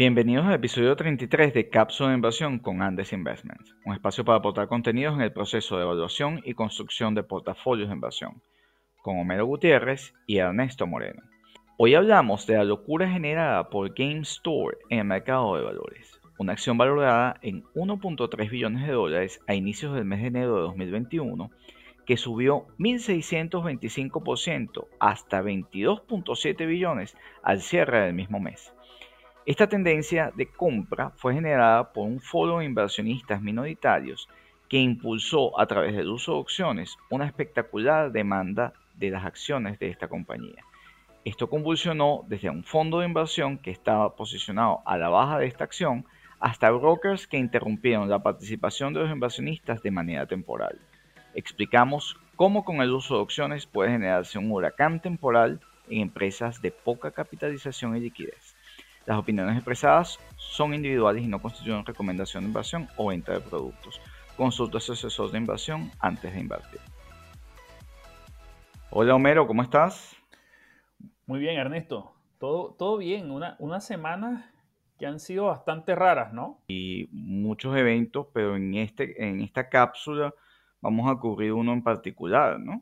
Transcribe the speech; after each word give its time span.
Bienvenidos 0.00 0.46
al 0.46 0.54
episodio 0.54 0.96
33 0.96 1.52
de 1.52 1.68
Cápsula 1.68 2.08
de 2.08 2.14
Inversión 2.14 2.58
con 2.58 2.80
Andes 2.80 3.12
Investments, 3.12 3.74
un 3.84 3.92
espacio 3.92 4.24
para 4.24 4.38
aportar 4.38 4.66
contenidos 4.66 5.14
en 5.14 5.20
el 5.20 5.30
proceso 5.30 5.76
de 5.76 5.82
evaluación 5.82 6.40
y 6.42 6.54
construcción 6.54 7.14
de 7.14 7.22
portafolios 7.22 7.90
de 7.90 7.96
inversión, 7.96 8.40
con 9.02 9.18
Homero 9.18 9.44
Gutiérrez 9.44 10.14
y 10.26 10.38
Ernesto 10.38 10.86
Moreno. 10.86 11.20
Hoy 11.76 11.96
hablamos 11.96 12.46
de 12.46 12.54
la 12.54 12.64
locura 12.64 13.10
generada 13.10 13.68
por 13.68 13.92
GameStore 13.92 14.78
en 14.88 15.00
el 15.00 15.04
mercado 15.04 15.56
de 15.56 15.64
valores, 15.64 16.18
una 16.38 16.54
acción 16.54 16.78
valorada 16.78 17.36
en 17.42 17.64
1.3 17.74 18.48
billones 18.48 18.86
de 18.86 18.94
dólares 18.94 19.42
a 19.48 19.54
inicios 19.54 19.94
del 19.94 20.06
mes 20.06 20.22
de 20.22 20.28
enero 20.28 20.56
de 20.56 20.62
2021 20.62 21.50
que 22.06 22.16
subió 22.16 22.68
1.625% 22.78 24.86
hasta 24.98 25.42
22.7 25.42 26.66
billones 26.66 27.14
al 27.42 27.60
cierre 27.60 28.00
del 28.00 28.14
mismo 28.14 28.40
mes. 28.40 28.72
Esta 29.50 29.66
tendencia 29.66 30.32
de 30.36 30.46
compra 30.46 31.10
fue 31.16 31.34
generada 31.34 31.92
por 31.92 32.06
un 32.06 32.20
foro 32.20 32.58
de 32.58 32.66
inversionistas 32.66 33.42
minoritarios 33.42 34.28
que 34.68 34.78
impulsó 34.78 35.58
a 35.58 35.66
través 35.66 35.96
del 35.96 36.08
uso 36.08 36.34
de 36.34 36.38
opciones 36.38 36.96
una 37.10 37.26
espectacular 37.26 38.12
demanda 38.12 38.72
de 38.94 39.10
las 39.10 39.24
acciones 39.24 39.76
de 39.80 39.88
esta 39.88 40.06
compañía. 40.06 40.62
Esto 41.24 41.50
convulsionó 41.50 42.24
desde 42.28 42.48
un 42.48 42.62
fondo 42.62 43.00
de 43.00 43.06
inversión 43.06 43.58
que 43.58 43.72
estaba 43.72 44.14
posicionado 44.14 44.82
a 44.86 44.96
la 44.96 45.08
baja 45.08 45.40
de 45.40 45.48
esta 45.48 45.64
acción 45.64 46.04
hasta 46.38 46.70
brokers 46.70 47.26
que 47.26 47.36
interrumpieron 47.36 48.08
la 48.08 48.22
participación 48.22 48.94
de 48.94 49.00
los 49.00 49.10
inversionistas 49.10 49.82
de 49.82 49.90
manera 49.90 50.26
temporal. 50.26 50.78
Explicamos 51.34 52.16
cómo 52.36 52.64
con 52.64 52.82
el 52.82 52.92
uso 52.92 53.16
de 53.16 53.22
opciones 53.22 53.66
puede 53.66 53.90
generarse 53.90 54.38
un 54.38 54.52
huracán 54.52 55.00
temporal 55.00 55.58
en 55.88 56.02
empresas 56.02 56.62
de 56.62 56.70
poca 56.70 57.10
capitalización 57.10 57.96
y 57.96 58.00
liquidez. 58.00 58.49
Las 59.10 59.18
opiniones 59.18 59.56
expresadas 59.56 60.20
son 60.36 60.72
individuales 60.72 61.24
y 61.24 61.26
no 61.26 61.42
constituyen 61.42 61.84
recomendación 61.84 62.44
de 62.44 62.48
inversión 62.50 62.88
o 62.96 63.08
venta 63.08 63.32
de 63.32 63.40
productos. 63.40 64.00
Consulta 64.36 64.78
a 64.78 64.80
su 64.80 64.92
asesor 64.92 65.32
de 65.32 65.38
inversión 65.38 65.90
antes 65.98 66.32
de 66.32 66.38
invertir. 66.38 66.78
Hola 68.88 69.16
Homero, 69.16 69.48
¿cómo 69.48 69.64
estás? 69.64 70.14
Muy 71.26 71.40
bien, 71.40 71.58
Ernesto. 71.58 72.12
Todo, 72.38 72.76
todo 72.78 72.98
bien. 72.98 73.32
Una, 73.32 73.56
unas 73.58 73.84
semanas 73.84 74.48
que 74.96 75.06
han 75.06 75.18
sido 75.18 75.46
bastante 75.46 75.96
raras, 75.96 76.32
¿no? 76.32 76.60
Y 76.68 77.08
muchos 77.10 77.76
eventos, 77.76 78.28
pero 78.32 78.54
en, 78.54 78.76
este, 78.76 79.28
en 79.28 79.40
esta 79.40 79.68
cápsula 79.68 80.32
vamos 80.80 81.10
a 81.10 81.18
cubrir 81.18 81.52
uno 81.52 81.72
en 81.72 81.82
particular, 81.82 82.60
¿no? 82.60 82.80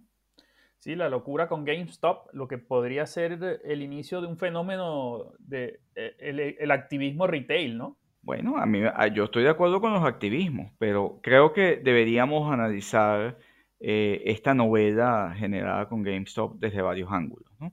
Sí, 0.79 0.95
la 0.95 1.09
locura 1.09 1.49
con 1.49 1.65
GameStop, 1.65 2.33
lo 2.33 2.47
que 2.47 2.59
podría 2.59 3.05
ser 3.07 3.61
el 3.65 3.83
inicio 3.83 4.21
de 4.21 4.29
un 4.29 4.37
fenómeno 4.37 5.33
de 5.39 5.81
eh, 5.97 6.57
el, 6.61 6.71
activismo 6.71 7.27
retail, 7.27 7.77
¿no? 7.77 7.97
Bueno, 8.23 8.59
a 8.59 8.67
mí 8.67 8.81
yo 9.15 9.25
estoy 9.25 9.43
de 9.43 9.51
acuerdo 9.51 9.81
con 9.81 9.93
los 9.93 10.05
activismos, 10.05 10.71
pero 10.79 11.19
creo 11.23 11.53
que 11.53 11.77
deberíamos 11.77 12.53
analizar 12.53 13.39
eh, 13.81 14.23
esta 14.27 14.55
novela 14.55 15.35
generada 15.37 15.89
con 15.89 16.03
GameStop 16.03 16.59
desde 16.59 16.83
varios 16.83 17.11
ángulos, 17.11 17.51
¿no? 17.59 17.73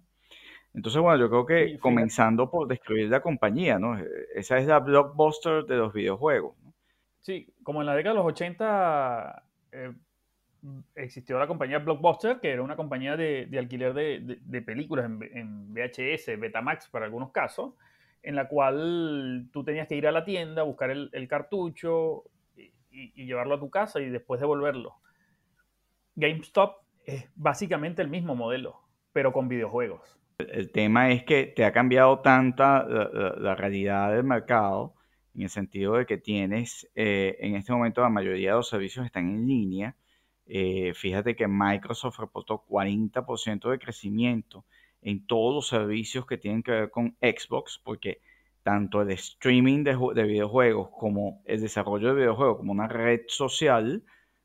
Entonces, 0.76 1.02
bueno, 1.02 1.18
yo 1.20 1.30
creo 1.30 1.46
que 1.46 1.80
comenzando 1.80 2.52
por 2.52 2.68
describir 2.68 3.10
la 3.10 3.22
compañía, 3.22 3.80
¿no? 3.80 3.98
Esa 4.36 4.58
es 4.58 4.68
la 4.68 4.80
blockbuster 4.80 5.64
de 5.64 5.78
los 5.78 5.94
videojuegos. 5.94 6.58
¿no? 6.62 6.74
Sí, 7.22 7.48
como 7.64 7.80
en 7.82 7.88
la 7.88 7.96
década 7.96 8.14
de 8.14 8.20
los 8.20 8.28
80 8.28 9.44
eh, 9.72 9.94
existió 10.96 11.40
la 11.40 11.48
compañía 11.48 11.80
Blockbuster, 11.80 12.40
que 12.40 12.52
era 12.52 12.62
una 12.62 12.76
compañía 12.76 13.16
de, 13.16 13.48
alquiler 13.58 13.94
de, 13.94 14.62
películas 14.62 15.06
en, 15.06 15.74
VHS, 15.74 16.40
Betamax 16.40 16.90
para 16.90 17.06
algunos 17.06 17.32
casos, 17.32 17.74
en 18.24 18.36
la 18.36 18.48
cual 18.48 19.48
tú 19.52 19.64
tenías 19.64 19.88
que 19.88 19.96
ir 19.96 20.08
a 20.08 20.12
la 20.12 20.26
tienda, 20.26 20.64
buscar 20.64 20.92
el, 20.92 21.28
cartucho 21.28 22.24
y, 22.56 23.26
llevarlo 23.26 23.56
a 23.56 23.60
tu 23.60 23.70
casa 23.70 24.00
y 24.00 24.10
después 24.10 24.40
devolverlo. 24.40 24.96
GameStop 26.16 26.78
es 27.06 27.30
básicamente 27.36 28.02
el 28.02 28.08
mismo 28.08 28.36
modelo, 28.36 28.80
pero 29.12 29.32
con 29.34 29.48
videojuegos. 29.48 30.18
El 30.40 30.72
tema 30.72 31.12
es 31.12 31.24
que 31.24 31.46
te 31.46 31.66
ha 31.66 31.72
cambiado 31.72 32.20
tanta 32.20 32.84
la, 32.84 33.56
realidad 33.56 34.12
del 34.14 34.24
mercado 34.24 34.96
en 35.34 35.44
el 35.44 35.50
sentido 35.50 35.96
de 35.96 36.06
que 36.06 36.18
tienes, 36.18 36.90
eh, 36.96 37.38
en 37.40 37.56
este 37.56 37.74
momento 37.74 38.02
la 38.02 38.10
mayoría 38.10 38.52
de 38.52 38.58
los 38.58 38.70
servicios 38.70 39.06
están 39.06 39.30
en 39.30 39.46
línea 39.46 39.96
eh, 40.48 40.94
fíjate 40.94 41.36
que 41.36 41.48
Microsoft 41.48 42.20
reportó 42.20 42.64
40% 42.68 43.70
de 43.70 43.80
crecimiento 43.80 44.66
en 45.02 45.26
todos 45.26 45.54
los 45.54 45.68
servicios 45.68 46.26
que 46.26 46.38
tienen 46.38 46.64
que 46.64 46.72
ver 46.72 46.92
con 46.92 47.16
Xbox, 47.22 47.80
porque 47.84 48.22
tanto 48.64 49.02
el 49.02 49.12
streaming 49.12 49.84
de, 49.84 50.24
videojuegos 50.24 50.90
como 50.98 51.44
el 51.46 51.62
desarrollo 51.62 52.10
de 52.10 52.16
videojuegos 52.16 52.58
como 52.58 52.72
una 52.72 52.88
red 52.88 53.22
social 53.28 54.04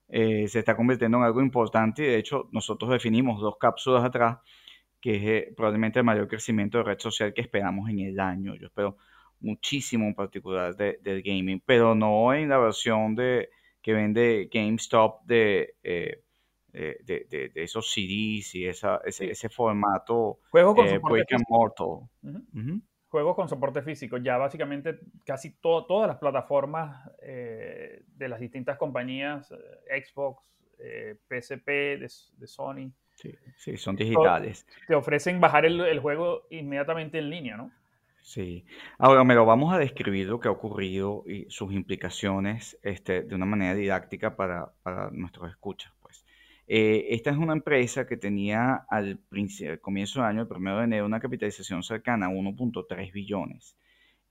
eh, 0.09 0.47
se 0.49 0.59
está 0.59 0.77
convirtiendo 0.77 1.19
en 1.19 1.25
algo 1.25 1.41
importante 1.41 2.03
y 2.03 2.07
de 2.07 2.19
hecho 2.19 2.49
nosotros 2.53 2.91
definimos 2.91 3.41
dos 3.41 3.57
cápsulas 3.59 4.05
atrás 4.05 4.39
que 5.01 5.17
es 5.17 5.23
eh, 5.23 5.55
probablemente 5.57 6.01
el 6.01 6.05
mayor 6.05 6.29
crecimiento 6.29 6.79
de 6.79 6.85
red 6.85 6.99
social 6.99 7.33
que 7.33 7.41
esperamos 7.41 7.89
en 7.89 8.01
el 8.01 8.21
año. 8.21 8.55
Yo 8.57 8.67
espero 8.67 8.99
muchísimo 9.41 10.07
en 10.07 10.15
particular 10.15 10.77
del 10.77 11.23
gaming, 11.23 11.63
pero 11.65 11.95
no 11.95 12.35
en 12.35 12.51
la 12.51 12.59
versión 12.59 13.15
de, 13.15 13.49
que 13.83 13.93
vende 13.93 14.49
GameStop 14.53 15.25
de, 15.25 15.75
eh, 15.83 16.23
de, 16.73 17.27
de, 17.29 17.51
esos 17.57 17.91
CDs 17.91 18.55
y 18.55 18.67
esa, 18.67 19.01
ese, 19.05 19.31
ese 19.31 19.49
formato 19.49 20.39
Juegos 20.51 20.77
con 20.77 20.87
eh, 20.87 21.01
Mortal. 21.49 22.09
Juegos 23.09 23.35
con 23.35 23.49
soporte 23.49 23.83
físico. 23.83 24.19
Ya 24.19 24.37
básicamente 24.37 25.01
casi 25.25 25.57
todas 25.61 26.07
las 26.07 26.19
plataformas 26.19 27.11
eh, 27.23 28.05
de 28.07 28.29
las 28.29 28.39
distintas 28.39 28.79
compañías, 28.79 29.53
Xbox, 29.89 30.53
PSP, 31.29 31.67
de, 31.67 32.47
Sony. 32.47 32.93
Sí, 33.17 33.35
sí, 33.57 33.77
son 33.77 33.97
digitales. 33.97 34.65
Te 34.87 34.95
ofrecen 34.95 35.41
bajar 35.41 35.67
el, 35.67 35.81
el 35.81 35.99
juego 35.99 36.47
inmediatamente 36.51 37.19
en 37.19 37.31
línea, 37.31 37.57
¿no? 37.57 37.73
Sí. 38.23 38.65
Ahora, 38.99 39.25
lo 39.25 39.47
vamos 39.47 39.75
a 39.75 39.79
describir 39.79 40.29
lo 40.29 40.41
que 40.41 40.49
ha 40.49 40.51
ocurrido 40.51 41.25
y 41.27 41.47
sus 41.49 41.73
implicaciones 41.73 42.79
este, 42.83 43.23
de 43.23 43.35
una 43.35 43.47
manera 43.47 43.75
didáctica 43.75 44.37
para, 44.37 44.73
nuestros 45.13 45.51
escuchas. 45.51 45.93
Pues. 46.01 46.25
Eh, 46.67 47.07
esta 47.11 47.31
es 47.31 47.37
una 47.37 47.53
empresa 47.55 48.07
que 48.07 48.17
tenía 48.17 48.87
al, 48.89 49.21
comienzo 49.81 50.21
del 50.21 50.29
año, 50.29 50.43
el 50.43 50.49
primero 50.49 50.79
de 50.79 50.85
enero, 50.85 51.07
una 51.07 51.21
capitalización 51.21 51.83
cercana 51.83 52.27
a 52.27 52.31
1.3 52.31 53.13
billones. 53.13 53.77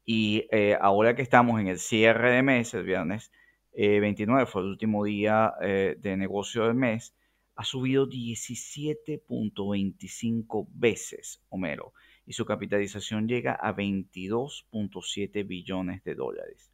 Y 0.05 0.47
eh, 0.51 0.77
ahora 0.79 1.15
que 1.15 1.21
estamos 1.21 1.59
en 1.59 1.67
el 1.67 1.79
cierre 1.79 2.31
de 2.31 2.41
mes, 2.41 2.73
el 2.73 2.83
viernes 2.83 3.31
29 3.73 4.43
eh, 4.43 4.45
fue 4.45 4.61
el 4.61 4.69
último 4.69 5.03
día 5.03 5.53
de 5.61 6.17
negocio 6.17 6.65
del 6.65 6.75
mes, 6.75 7.15
ha 7.55 7.63
subido 7.63 8.07
17.25 8.07 10.67
veces, 10.71 11.43
Homero 11.49 11.93
y 12.29 12.33
su 12.33 12.45
capitalización 12.45 13.27
llega 13.27 13.53
a 13.53 13.75
22.7 13.75 15.47
billones 15.47 16.03
de 16.03 16.13
dólares. 16.13 16.71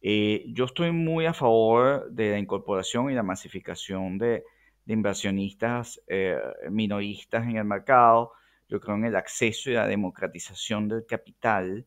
Eh, 0.00 0.44
yo 0.50 0.66
estoy 0.66 0.92
muy 0.92 1.26
a 1.26 1.34
favor 1.34 2.08
de 2.12 2.30
la 2.30 2.38
incorporación 2.38 3.10
y 3.10 3.14
la 3.14 3.24
masificación 3.24 4.18
de, 4.18 4.44
inversionistas 4.86 6.00
eh, 6.06 6.38
minoristas 6.70 7.44
en 7.44 7.56
el 7.56 7.64
mercado. 7.64 8.30
Yo 8.68 8.80
creo 8.80 8.94
en 8.94 9.06
el 9.06 9.16
acceso 9.16 9.68
y 9.68 9.74
la 9.74 9.88
democratización 9.88 10.86
del 10.86 11.04
capital. 11.06 11.84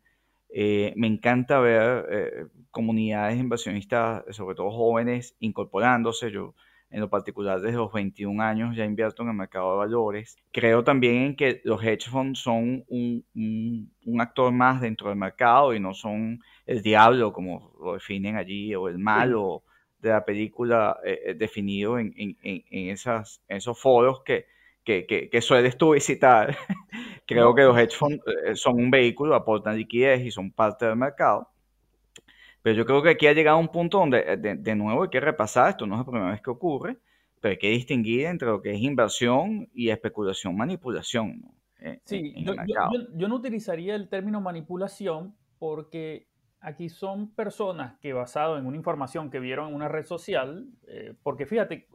Eh, 0.49 0.91
me 0.97 1.07
encanta 1.07 1.61
ver 1.61 2.51
comunidades 2.71 3.39
inversionistas, 3.39 4.25
sobre 4.35 4.55
todo 4.55 4.69
jóvenes, 4.69 5.37
incorporándose. 5.39 6.29
Yo 6.29 6.55
en 6.91 6.99
lo 6.99 7.09
particular 7.09 7.61
desde 7.61 7.77
los 7.77 7.91
21 7.91 8.43
años 8.43 8.75
ya 8.75 8.85
invierto 8.85 9.23
en 9.23 9.29
el 9.29 9.35
mercado 9.35 9.71
de 9.71 9.77
valores. 9.77 10.37
Creo 10.51 10.83
también 10.83 11.15
en 11.23 11.35
que 11.35 11.61
los 11.63 11.83
hedge 11.83 12.09
funds 12.09 12.39
son 12.39 12.83
un, 12.87 13.25
un, 13.33 14.21
actor 14.21 14.51
más 14.51 14.81
dentro 14.81 15.09
del 15.09 15.17
mercado 15.17 15.73
y 15.73 15.79
no 15.79 15.93
son 15.93 16.41
el 16.65 16.81
diablo 16.81 17.31
como 17.31 17.73
lo 17.81 17.93
definen 17.93 18.35
allí 18.35 18.75
o 18.75 18.87
el 18.89 18.97
malo 18.99 19.63
de 19.99 20.09
la 20.09 20.25
película 20.25 20.97
eh, 21.05 21.19
eh, 21.27 21.33
definido 21.33 21.97
en, 21.97 22.13
en, 22.17 22.37
en, 22.43 22.89
esas, 22.89 23.41
esos 23.47 23.79
foros 23.79 24.21
que, 24.23 24.47
que, 24.83 25.05
que, 25.05 25.41
sueles 25.41 25.77
tú 25.77 25.93
visitar. 25.93 26.57
Creo 27.27 27.55
que 27.55 27.61
los 27.61 27.77
hedge 27.77 27.95
funds 27.95 28.21
eh, 28.45 28.55
son 28.55 28.75
un 28.75 28.91
vehículo, 28.91 29.35
aportan 29.35 29.77
liquidez 29.77 30.21
y 30.21 30.31
son 30.31 30.51
parte 30.51 30.85
del 30.85 30.97
mercado. 30.97 31.47
Pero 32.61 32.75
yo 32.75 32.85
creo 32.85 33.01
que 33.01 33.09
aquí 33.09 33.27
ha 33.27 33.33
llegado 33.33 33.57
un 33.57 33.69
punto 33.69 33.99
donde 33.99 34.19
eh, 34.19 34.37
de, 34.37 34.75
nuevo 34.75 35.03
hay 35.03 35.09
que 35.09 35.19
repasar, 35.19 35.69
esto 35.69 35.87
no 35.87 35.95
es 35.95 35.99
la 35.99 36.05
primera 36.05 36.31
vez 36.31 36.41
que 36.41 36.51
ocurre, 36.51 36.97
pero 37.39 37.51
hay 37.53 37.57
que 37.57 37.69
distinguir 37.69 38.27
entre 38.27 38.47
lo 38.47 38.61
que 38.61 38.71
es 38.71 38.79
inversión 38.79 39.69
y 39.73 39.89
especulación, 39.89 40.55
manipulación. 40.55 41.41
Eh, 41.79 41.99
sí, 42.05 42.33
yo, 43.15 43.27
no 43.27 43.35
utilizaría 43.35 43.95
el 43.95 44.09
término 44.09 44.39
manipulación 44.41 45.35
porque 45.57 46.27
aquí 46.59 46.89
son 46.89 47.33
personas 47.33 47.97
que 47.99 48.13
basado 48.13 48.59
en 48.59 48.67
una 48.67 48.77
información 48.77 49.31
que 49.31 49.39
vieron 49.39 49.69
en 49.69 49.75
una 49.75 49.87
red 49.87 50.05
social, 50.05 50.67
eh, 50.87 51.15
porque 51.23 51.47
fíjate, 51.47 51.87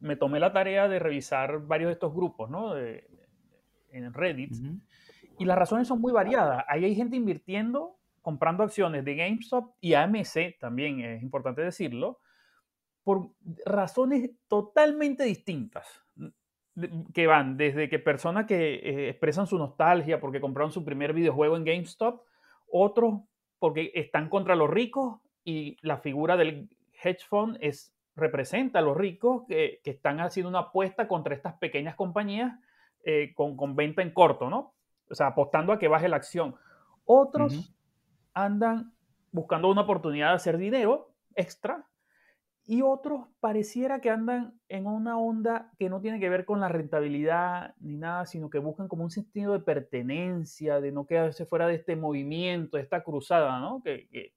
me 0.00 0.16
tomé 0.16 0.40
la 0.40 0.54
tarea 0.54 0.88
de 0.88 0.98
revisar 0.98 1.66
varios 1.66 1.88
de 1.88 1.92
estos 1.92 2.14
grupos, 2.14 2.48
¿no? 2.48 2.74
en 2.78 4.14
Reddit, 4.14 4.54
y 5.38 5.44
las 5.44 5.58
razones 5.58 5.86
son 5.86 6.00
muy 6.00 6.12
variadas. 6.12 6.64
Ahí 6.66 6.86
hay 6.86 6.94
gente 6.94 7.16
invirtiendo 7.16 7.98
comprando 8.22 8.62
acciones 8.62 9.04
de 9.04 9.16
GameStop 9.16 9.74
y 9.80 9.94
AMC, 9.94 10.58
también 10.58 11.00
es 11.00 11.22
importante 11.22 11.60
decirlo, 11.60 12.20
por 13.02 13.30
razones 13.66 14.30
totalmente 14.48 15.24
distintas, 15.24 16.02
que 17.12 17.26
van 17.26 17.56
desde 17.56 17.90
que 17.90 17.98
personas 17.98 18.46
que 18.46 18.74
eh, 18.74 19.08
expresan 19.10 19.46
su 19.46 19.58
nostalgia 19.58 20.20
porque 20.20 20.40
compraron 20.40 20.72
su 20.72 20.84
primer 20.84 21.12
videojuego 21.12 21.56
en 21.56 21.64
GameStop, 21.64 22.22
otros 22.70 23.20
porque 23.58 23.92
están 23.94 24.28
contra 24.28 24.56
los 24.56 24.70
ricos 24.70 25.20
y 25.44 25.76
la 25.82 25.98
figura 25.98 26.36
del 26.36 26.70
hedge 27.02 27.24
fund 27.28 27.58
es, 27.60 27.92
representa 28.14 28.78
a 28.78 28.82
los 28.82 28.96
ricos 28.96 29.44
que, 29.46 29.80
están 29.84 30.20
haciendo 30.20 30.48
una 30.48 30.60
apuesta 30.60 31.08
contra 31.08 31.34
estas 31.34 31.54
pequeñas 31.54 31.94
compañías 31.94 32.58
eh, 33.04 33.32
con, 33.34 33.56
con, 33.56 33.74
venta 33.74 34.02
en 34.02 34.12
corto, 34.12 34.48
¿no? 34.48 34.74
O 35.10 35.14
sea, 35.14 35.28
apostando 35.28 35.72
a 35.72 35.78
que 35.78 35.88
baje 35.88 36.08
la 36.08 36.16
acción. 36.16 36.54
Otros 37.04 37.74
andan 38.34 38.94
buscando 39.30 39.70
una 39.70 39.82
oportunidad 39.82 40.28
de 40.28 40.34
hacer 40.34 40.58
dinero 40.58 41.14
extra 41.34 41.86
y 42.64 42.82
otros 42.82 43.26
pareciera 43.40 44.00
que 44.00 44.10
andan 44.10 44.54
en 44.68 44.86
una 44.86 45.18
onda 45.18 45.72
que 45.78 45.88
no 45.88 46.00
tiene 46.00 46.20
que 46.20 46.28
ver 46.28 46.44
con 46.44 46.60
la 46.60 46.68
rentabilidad 46.68 47.74
ni 47.80 47.96
nada, 47.96 48.24
sino 48.24 48.50
que 48.50 48.58
buscan 48.58 48.86
como 48.86 49.02
un 49.02 49.10
sentido 49.10 49.52
de 49.52 49.60
pertenencia, 49.60 50.80
de 50.80 50.92
no 50.92 51.06
quedarse 51.06 51.44
fuera 51.44 51.66
de 51.66 51.74
este 51.74 51.96
movimiento, 51.96 52.76
de 52.76 52.84
esta 52.84 53.02
cruzada, 53.02 53.58
¿no? 53.58 53.82
Que, 53.82 54.08
que, 54.08 54.32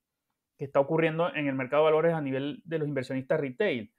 está 0.58 0.80
ocurriendo 0.80 1.36
en 1.36 1.48
el 1.48 1.54
mercado 1.54 1.84
de 1.84 1.92
valores 1.92 2.14
a 2.14 2.22
nivel 2.22 2.62
de 2.64 2.80
los 2.80 2.88
inversionistas 2.88 3.40
retail. 3.40 3.94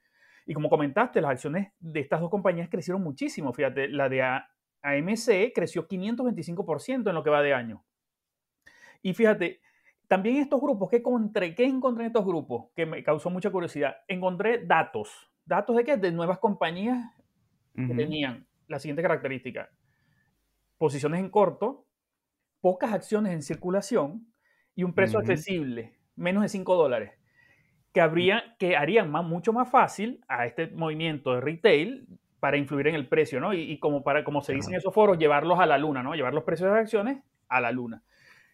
Y 0.47 0.55
como 0.55 0.71
comentaste, 0.71 1.21
las 1.21 1.33
acciones 1.33 1.73
de 1.79 2.01
estas 2.01 2.21
dos 2.21 2.31
compañías 2.31 2.71
crecieron 2.71 3.03
muchísimo. 3.03 3.53
Fíjate, 3.53 3.89
la 3.89 4.09
de 4.09 4.23
AMC 4.23 5.53
creció 5.55 5.87
525% 5.87 7.09
en 7.09 7.15
lo 7.15 7.23
que 7.23 7.31
va 7.31 7.43
de 7.43 7.53
año. 7.53 7.85
Y 9.03 9.13
fíjate, 9.13 9.61
también 10.09 10.37
estos 10.37 10.61
grupos, 10.61 10.89
¿qué 10.91 10.97
encontré? 10.97 11.55
¿Qué 11.55 11.65
encontré 11.65 12.05
en 12.05 12.09
estos 12.09 12.25
grupos? 12.25 12.67
Que 12.75 12.87
me 12.87 13.03
causó 13.03 13.31
mucha 13.31 13.51
curiosidad. 13.51 13.97
Encontré 14.07 14.65
datos. 14.65 15.31
¿Datos 15.45 15.77
de 15.77 15.85
qué? 15.85 15.97
De 15.97 16.13
nuevas 16.13 16.39
compañías 16.39 17.13
que 17.75 17.95
tenían 17.95 18.47
la 18.69 18.79
siguiente 18.79 19.03
característica. 19.03 19.71
Posiciones 20.79 21.21
en 21.21 21.29
corto, 21.29 21.87
pocas 22.61 22.93
acciones 22.93 23.33
en 23.33 23.43
circulación 23.43 24.33
y 24.75 24.83
un 24.83 24.95
precio 24.95 25.19
accesible, 25.19 25.99
menos 26.17 26.43
de 26.43 26.49
5 26.49 26.75
dólares, 26.75 27.13
que, 27.93 28.01
habría, 28.01 28.57
que 28.59 28.77
harían 28.77 29.11
más, 29.11 29.25
mucho 29.25 29.53
más 29.53 29.71
fácil 29.71 30.25
a 30.29 30.47
este 30.47 30.69
movimiento 30.69 31.35
de 31.35 31.41
retail 31.41 32.09
para 32.41 32.57
influir 32.57 32.89
en 32.89 32.95
el 32.95 33.09
precio, 33.09 33.41
¿no? 33.41 33.53
Y, 33.53 33.79
como, 33.79 34.03
para, 34.03 34.25
como 34.25 34.41
se 34.43 34.55
dice 34.55 34.71
en 34.71 34.77
esos 34.77 34.95
foros, 34.95 35.19
llevarlos 35.19 35.59
a 35.59 35.67
la 35.67 35.79
luna, 35.79 36.03
¿no? 36.03 36.15
Llevar 36.15 36.33
los 36.33 36.45
precios 36.45 36.69
de 36.69 36.75
las 36.75 36.83
acciones 36.83 37.23
a 37.49 37.61
la 37.61 37.71
luna. 37.73 38.03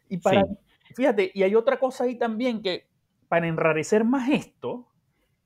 Y 0.08 0.18
para, 0.18 0.44
Fíjate, 0.94 1.30
y 1.34 1.42
hay 1.42 1.54
otra 1.54 1.78
cosa 1.78 2.04
ahí 2.04 2.16
también 2.16 2.62
que 2.62 2.88
para 3.28 3.48
enrarecer 3.48 4.04
más 4.04 4.28
esto, 4.28 4.88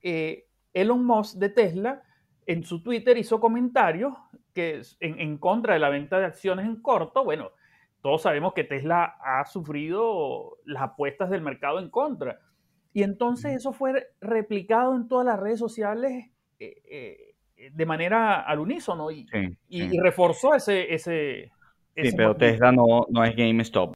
eh, 0.01 0.47
Elon 0.73 1.05
Musk 1.05 1.37
de 1.37 1.49
Tesla 1.49 2.03
en 2.45 2.63
su 2.63 2.81
Twitter 2.81 3.17
hizo 3.17 3.39
comentarios 3.39 4.13
que 4.53 4.81
en, 4.99 5.19
en, 5.19 5.37
contra 5.37 5.73
de 5.73 5.79
la 5.79 5.89
venta 5.89 6.19
de 6.19 6.25
acciones 6.25 6.65
en 6.65 6.81
corto. 6.81 7.23
Bueno, 7.23 7.51
todos 8.01 8.21
sabemos 8.21 8.53
que 8.53 8.63
Tesla 8.63 9.17
ha 9.23 9.45
sufrido 9.45 10.57
las 10.65 10.83
apuestas 10.83 11.29
del 11.29 11.41
mercado 11.41 11.79
en 11.79 11.89
contra. 11.89 12.39
Y 12.93 13.03
entonces 13.03 13.55
eso 13.55 13.73
fue 13.73 14.07
replicado 14.21 14.95
en 14.95 15.07
todas 15.07 15.25
las 15.25 15.39
redes 15.39 15.59
sociales 15.59 16.31
eh, 16.59 16.81
eh, 16.89 17.69
de 17.71 17.85
manera 17.85 18.41
al 18.41 18.59
unísono 18.59 19.11
y, 19.11 19.27
y, 19.67 19.99
reforzó 19.99 20.55
ese... 20.55 20.93
ese, 20.93 21.51
sí, 21.95 22.11
pero 22.15 22.35
Tesla 22.35 22.71
no, 22.71 23.05
no 23.09 23.23
es 23.23 23.35
GameStop. 23.35 23.93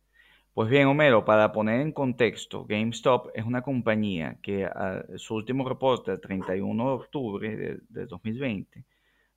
Pues 0.53 0.69
bien, 0.69 0.87
Homero, 0.87 1.23
para 1.23 1.51
poner 1.53 1.79
en 1.79 1.93
contexto, 1.93 2.65
GameStop 2.65 3.29
es 3.33 3.45
una 3.45 3.61
compañía 3.61 4.37
que 4.41 4.65
a 4.65 5.05
su 5.15 5.35
último 5.35 5.67
reporte, 5.67 6.11
el 6.11 6.19
31 6.19 6.87
de 6.87 6.91
octubre 6.93 7.79
de, 7.87 8.05
2020, 8.05 8.83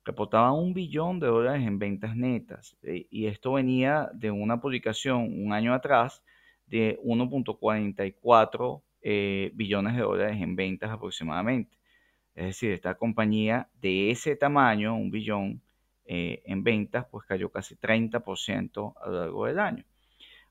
reportaba 0.03 0.51
un 0.51 0.73
billón 0.73 1.19
de 1.21 1.27
dólares 1.27 1.65
en 1.65 1.79
ventas 1.79 2.17
netas. 2.17 2.77
Eh, 2.83 3.07
y 3.09 3.27
esto 3.27 3.53
venía 3.53 4.09
de 4.13 4.29
una 4.29 4.59
publicación 4.59 5.41
un 5.41 5.53
año 5.53 5.73
atrás 5.73 6.21
de 6.67 6.99
1.44 7.03 8.81
eh, 9.01 9.51
billones 9.53 9.95
de 9.95 10.01
dólares 10.01 10.41
en 10.41 10.55
ventas 10.57 10.91
aproximadamente. 10.91 11.77
Es 12.35 12.47
decir, 12.47 12.71
esta 12.71 12.95
compañía 12.95 13.69
de 13.81 14.11
ese 14.11 14.35
tamaño, 14.35 14.95
un 14.95 15.11
billón 15.11 15.61
eh, 16.05 16.43
en 16.45 16.63
ventas, 16.63 17.05
pues 17.09 17.25
cayó 17.25 17.49
casi 17.51 17.75
30% 17.77 18.93
a 19.01 19.09
lo 19.09 19.19
largo 19.21 19.45
del 19.45 19.59
año. 19.59 19.85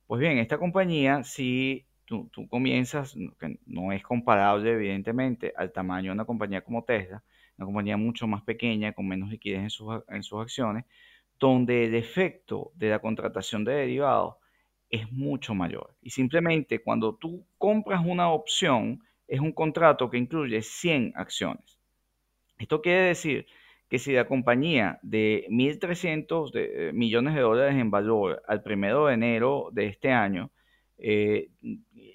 Pues 0.06 0.20
bien, 0.20 0.38
esta 0.38 0.58
compañía, 0.58 1.24
si 1.24 1.86
tú, 2.04 2.30
comienzas, 2.50 3.14
que 3.38 3.58
no 3.66 3.90
es 3.92 4.02
comparable 4.02 4.72
evidentemente 4.72 5.52
al 5.56 5.72
tamaño 5.72 6.10
de 6.10 6.14
una 6.14 6.24
compañía 6.26 6.62
como 6.62 6.84
Tesla, 6.84 7.22
una 7.56 7.66
compañía 7.66 7.96
mucho 7.96 8.26
más 8.26 8.42
pequeña, 8.42 8.92
con 8.92 9.08
menos 9.08 9.30
liquidez 9.30 9.60
en 9.62 9.70
sus, 9.70 10.02
en 10.08 10.22
sus 10.22 10.40
acciones, 10.42 10.84
donde 11.38 11.84
el 11.84 11.94
efecto 11.94 12.72
de 12.74 12.90
la 12.90 12.98
contratación 12.98 13.64
de 13.64 13.72
derivados 13.72 14.36
es 14.90 15.10
mucho 15.10 15.54
mayor. 15.54 15.94
Y 16.02 16.10
simplemente 16.10 16.82
cuando 16.82 17.14
tú 17.16 17.46
compras 17.58 18.02
una 18.04 18.30
opción, 18.30 19.02
es 19.26 19.40
un 19.40 19.52
contrato 19.52 20.10
que 20.10 20.18
incluye 20.18 20.60
100 20.60 21.12
acciones. 21.16 21.78
Esto 22.58 22.82
quiere 22.82 23.00
decir 23.00 23.46
que 23.94 24.00
si 24.00 24.12
la 24.12 24.26
compañía 24.26 24.98
de 25.02 25.46
1.300 25.50 26.50
de, 26.50 26.88
eh, 26.88 26.92
millones 26.92 27.36
de 27.36 27.42
dólares 27.42 27.76
en 27.76 27.92
valor 27.92 28.42
al 28.48 28.60
primero 28.60 29.06
de 29.06 29.14
enero 29.14 29.68
de 29.70 29.86
este 29.86 30.10
año 30.10 30.50
eh, 30.98 31.50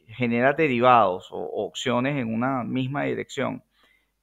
genera 0.08 0.52
derivados 0.52 1.30
o, 1.32 1.38
opciones 1.40 2.18
en 2.18 2.34
una 2.34 2.66
misma 2.66 3.04
dirección 3.04 3.64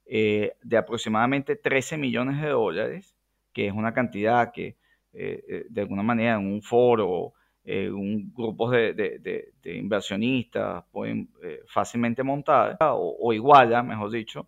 eh, 0.05 0.53
de 0.62 0.76
aproximadamente 0.76 1.56
13 1.56 1.97
millones 1.97 2.43
de 2.43 2.50
dólares, 2.50 3.17
que 3.55 3.69
es 3.69 3.73
una 3.73 3.94
cantidad 3.94 4.52
que 4.52 4.76
de 5.14 5.81
alguna 5.81 6.02
manera 6.02 6.35
en 6.35 6.47
un 6.47 6.61
foro, 6.61 7.32
un 7.64 8.35
grupo 8.35 8.70
de, 8.70 9.55
inversionistas 9.64 10.85
pueden 10.93 11.31
fácilmente 11.69 12.23
montar 12.23 12.76
o, 12.81 13.17
o 13.19 13.32
iguala, 13.32 13.82
mejor 13.82 14.11
dicho, 14.11 14.47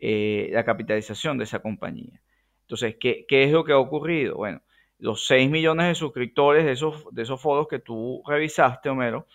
la 0.00 0.64
capitalización 0.64 1.36
de 1.36 1.44
esa 1.44 1.58
compañía. 1.58 2.18
Entonces, 2.66 2.96
¿qué, 2.98 3.24
es 3.28 3.52
lo 3.52 3.64
que 3.64 3.72
ha 3.72 3.78
ocurrido? 3.78 4.36
Bueno, 4.38 4.60
los 4.98 5.24
6 5.28 5.48
millones 5.48 5.86
de 5.86 5.94
suscriptores 5.94 6.64
de 6.64 6.72
esos, 6.72 7.04
de 7.12 7.22
esos 7.22 7.40
foros 7.40 7.68
que 7.68 7.78
tú 7.78 8.24
revisaste, 8.26 8.88
Homero, 8.88 9.28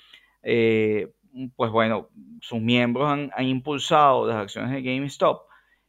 eh, 0.44 1.14
pues 1.56 1.72
bueno, 1.72 2.10
sus 2.42 2.60
miembros 2.60 3.10
han, 3.10 3.32
impulsado 3.48 4.28
las 4.28 4.36
acciones 4.36 4.72
de 4.72 4.82
GameStop 4.82 5.44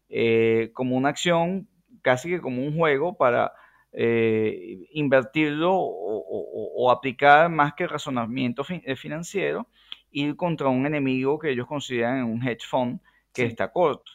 eh, 0.09 0.71
como 0.73 0.97
una 0.97 1.09
acción, 1.09 1.66
casi 2.00 2.28
que 2.31 2.40
como 2.40 2.62
un 2.62 2.76
juego 2.76 3.16
para 3.16 3.52
eh, 3.93 4.87
invertirlo 4.93 5.73
o, 5.75 6.90
aplicar 6.93 7.49
más 7.49 7.75
que 7.75 7.88
razonamiento 7.88 8.62
financiero, 8.64 9.66
ir 10.12 10.37
contra 10.37 10.69
un 10.69 10.87
enemigo 10.87 11.38
que 11.38 11.50
ellos 11.50 11.66
consideran 11.66 12.25
un 12.25 12.47
hedge 12.47 12.66
fund 12.69 13.00
que 13.33 13.45
está 13.45 13.73
corto. 13.73 14.12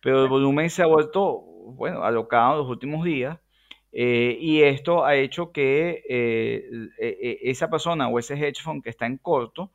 Pero 0.00 0.22
el 0.22 0.28
volumen 0.28 0.70
se 0.70 0.82
ha 0.82 0.86
vuelto 0.86 1.47
bueno, 1.74 2.02
alocado 2.04 2.52
en 2.52 2.58
los 2.58 2.68
últimos 2.68 3.04
días. 3.04 3.38
Eh, 3.92 4.36
y 4.40 4.62
esto 4.62 5.04
ha 5.04 5.16
hecho 5.16 5.50
que 5.50 6.04
eh, 6.08 6.68
e, 6.98 7.08
e, 7.08 7.50
esa 7.50 7.70
persona 7.70 8.08
o 8.08 8.18
ese 8.18 8.34
hedge 8.34 8.62
fund 8.62 8.82
que 8.82 8.90
está 8.90 9.06
en 9.06 9.16
corto 9.16 9.72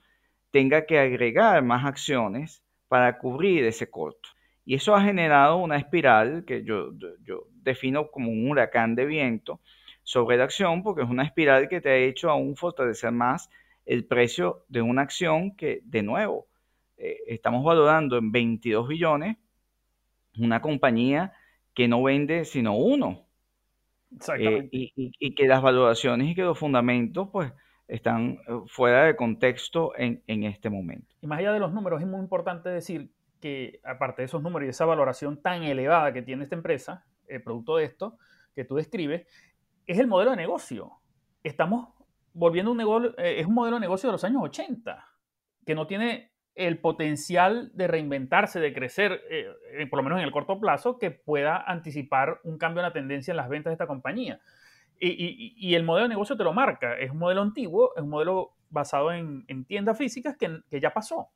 tenga 0.52 0.86
que 0.86 1.00
agregar 1.00 1.64
más 1.64 1.84
acciones 1.86 2.64
para 2.88 3.18
cubrir 3.18 3.66
ese 3.66 3.90
corto. 3.90 4.30
Y 4.66 4.76
eso 4.76 4.96
ha 4.96 5.02
generado 5.02 5.58
una 5.58 5.78
espiral 5.78 6.46
que 6.46 6.64
yo, 6.64 6.92
yo 7.24 7.48
defino 7.64 8.12
como 8.12 8.32
un 8.32 8.50
huracán 8.50 8.96
de 8.96 9.06
viento 9.06 9.60
sobre 10.04 10.38
la 10.38 10.44
acción, 10.44 10.84
porque 10.84 11.02
es 11.02 11.10
una 11.10 11.24
espiral 11.24 11.68
que 11.70 11.82
te 11.82 11.90
ha 11.90 11.98
hecho 11.98 12.30
aún 12.30 12.56
fortalecer 12.56 13.12
más 13.12 13.50
el 13.86 14.06
precio 14.06 14.64
de 14.68 14.82
una 14.82 15.02
acción 15.02 15.56
que, 15.56 15.82
de 15.84 16.04
nuevo, 16.04 16.48
eh, 16.98 17.18
estamos 17.28 17.64
valorando 17.64 18.18
en 18.18 18.32
22 18.32 18.88
billones 18.88 19.38
una 20.38 20.62
compañía 20.62 21.34
que 21.74 21.88
no 21.88 22.04
vende 22.04 22.46
sino 22.46 22.76
uno. 22.76 23.26
Eh, 24.38 24.70
y, 24.72 25.36
que 25.36 25.48
las 25.48 25.62
valoraciones 25.62 26.30
y 26.30 26.36
que 26.36 26.44
los 26.44 26.58
fundamentos 26.58 27.30
pues 27.32 27.52
están 27.88 28.40
eh, 28.48 28.62
fuera 28.68 29.06
de 29.06 29.16
contexto 29.16 29.94
en, 29.98 30.22
este 30.28 30.70
momento. 30.70 31.16
Y 31.22 31.28
más 31.28 31.40
allá 31.40 31.54
de 31.54 31.60
los 31.60 31.74
números, 31.74 32.02
es 32.02 32.08
muy 32.08 32.20
importante 32.20 32.70
decir 32.70 33.12
que 33.40 33.82
aparte 33.84 34.22
de 34.22 34.28
esos 34.28 34.42
números 34.42 34.68
y 34.68 34.70
esa 34.70 34.86
valoración 34.86 35.42
tan 35.42 35.64
elevada 35.64 36.14
que 36.14 36.22
tiene 36.22 36.44
esta 36.44 36.56
empresa, 36.56 37.06
el 37.28 37.42
producto 37.42 37.78
de 37.78 37.86
esto 37.86 38.18
que 38.56 38.66
tú 38.66 38.76
describes, 38.76 39.26
es 39.86 40.00
el 40.00 40.08
modelo 40.08 40.32
de 40.32 40.38
negocio. 40.38 40.92
Estamos 41.44 41.90
volviendo 42.34 42.72
un 42.72 42.78
negocio, 42.78 43.18
eh, 43.18 43.40
es 43.40 43.48
un 43.48 43.56
modelo 43.56 43.78
de 43.78 43.82
negocio 43.82 44.10
de 44.10 44.14
los 44.14 44.24
años 44.24 44.44
80, 44.44 45.08
que 45.66 45.76
no 45.76 45.88
tiene 45.88 46.33
el 46.56 46.78
potencial 46.78 47.72
de 47.74 47.88
reinventarse, 47.88 48.60
de 48.60 48.74
crecer, 48.74 49.22
eh, 49.30 49.48
eh, 49.74 49.88
por 49.88 49.98
lo 49.98 50.04
menos 50.04 50.20
en 50.20 50.26
el 50.26 50.32
corto 50.32 50.60
plazo, 50.60 51.00
que 51.00 51.12
pueda 51.12 51.58
anticipar 51.58 52.40
un 52.44 52.58
cambio 52.58 52.82
en 52.82 52.88
la 52.88 52.94
tendencia 52.94 53.32
en 53.32 53.38
las 53.38 53.50
ventas 53.50 53.72
de 53.72 53.76
esta 53.76 53.88
compañía. 53.88 54.40
Y, 55.00 55.76
el 55.76 55.84
modelo 55.84 56.04
de 56.04 56.10
negocio 56.10 56.38
te 56.38 56.46
lo 56.46 56.54
marca. 56.54 56.98
Es 56.98 57.12
un 57.12 57.18
modelo 57.18 57.42
antiguo, 57.42 57.92
es 57.96 58.04
un 58.04 58.10
modelo 58.10 58.54
basado 58.70 59.12
en, 59.12 59.66
tiendas 59.66 59.98
físicas 59.98 60.38
que, 60.38 60.80
ya 60.80 60.94
pasó. 60.94 61.28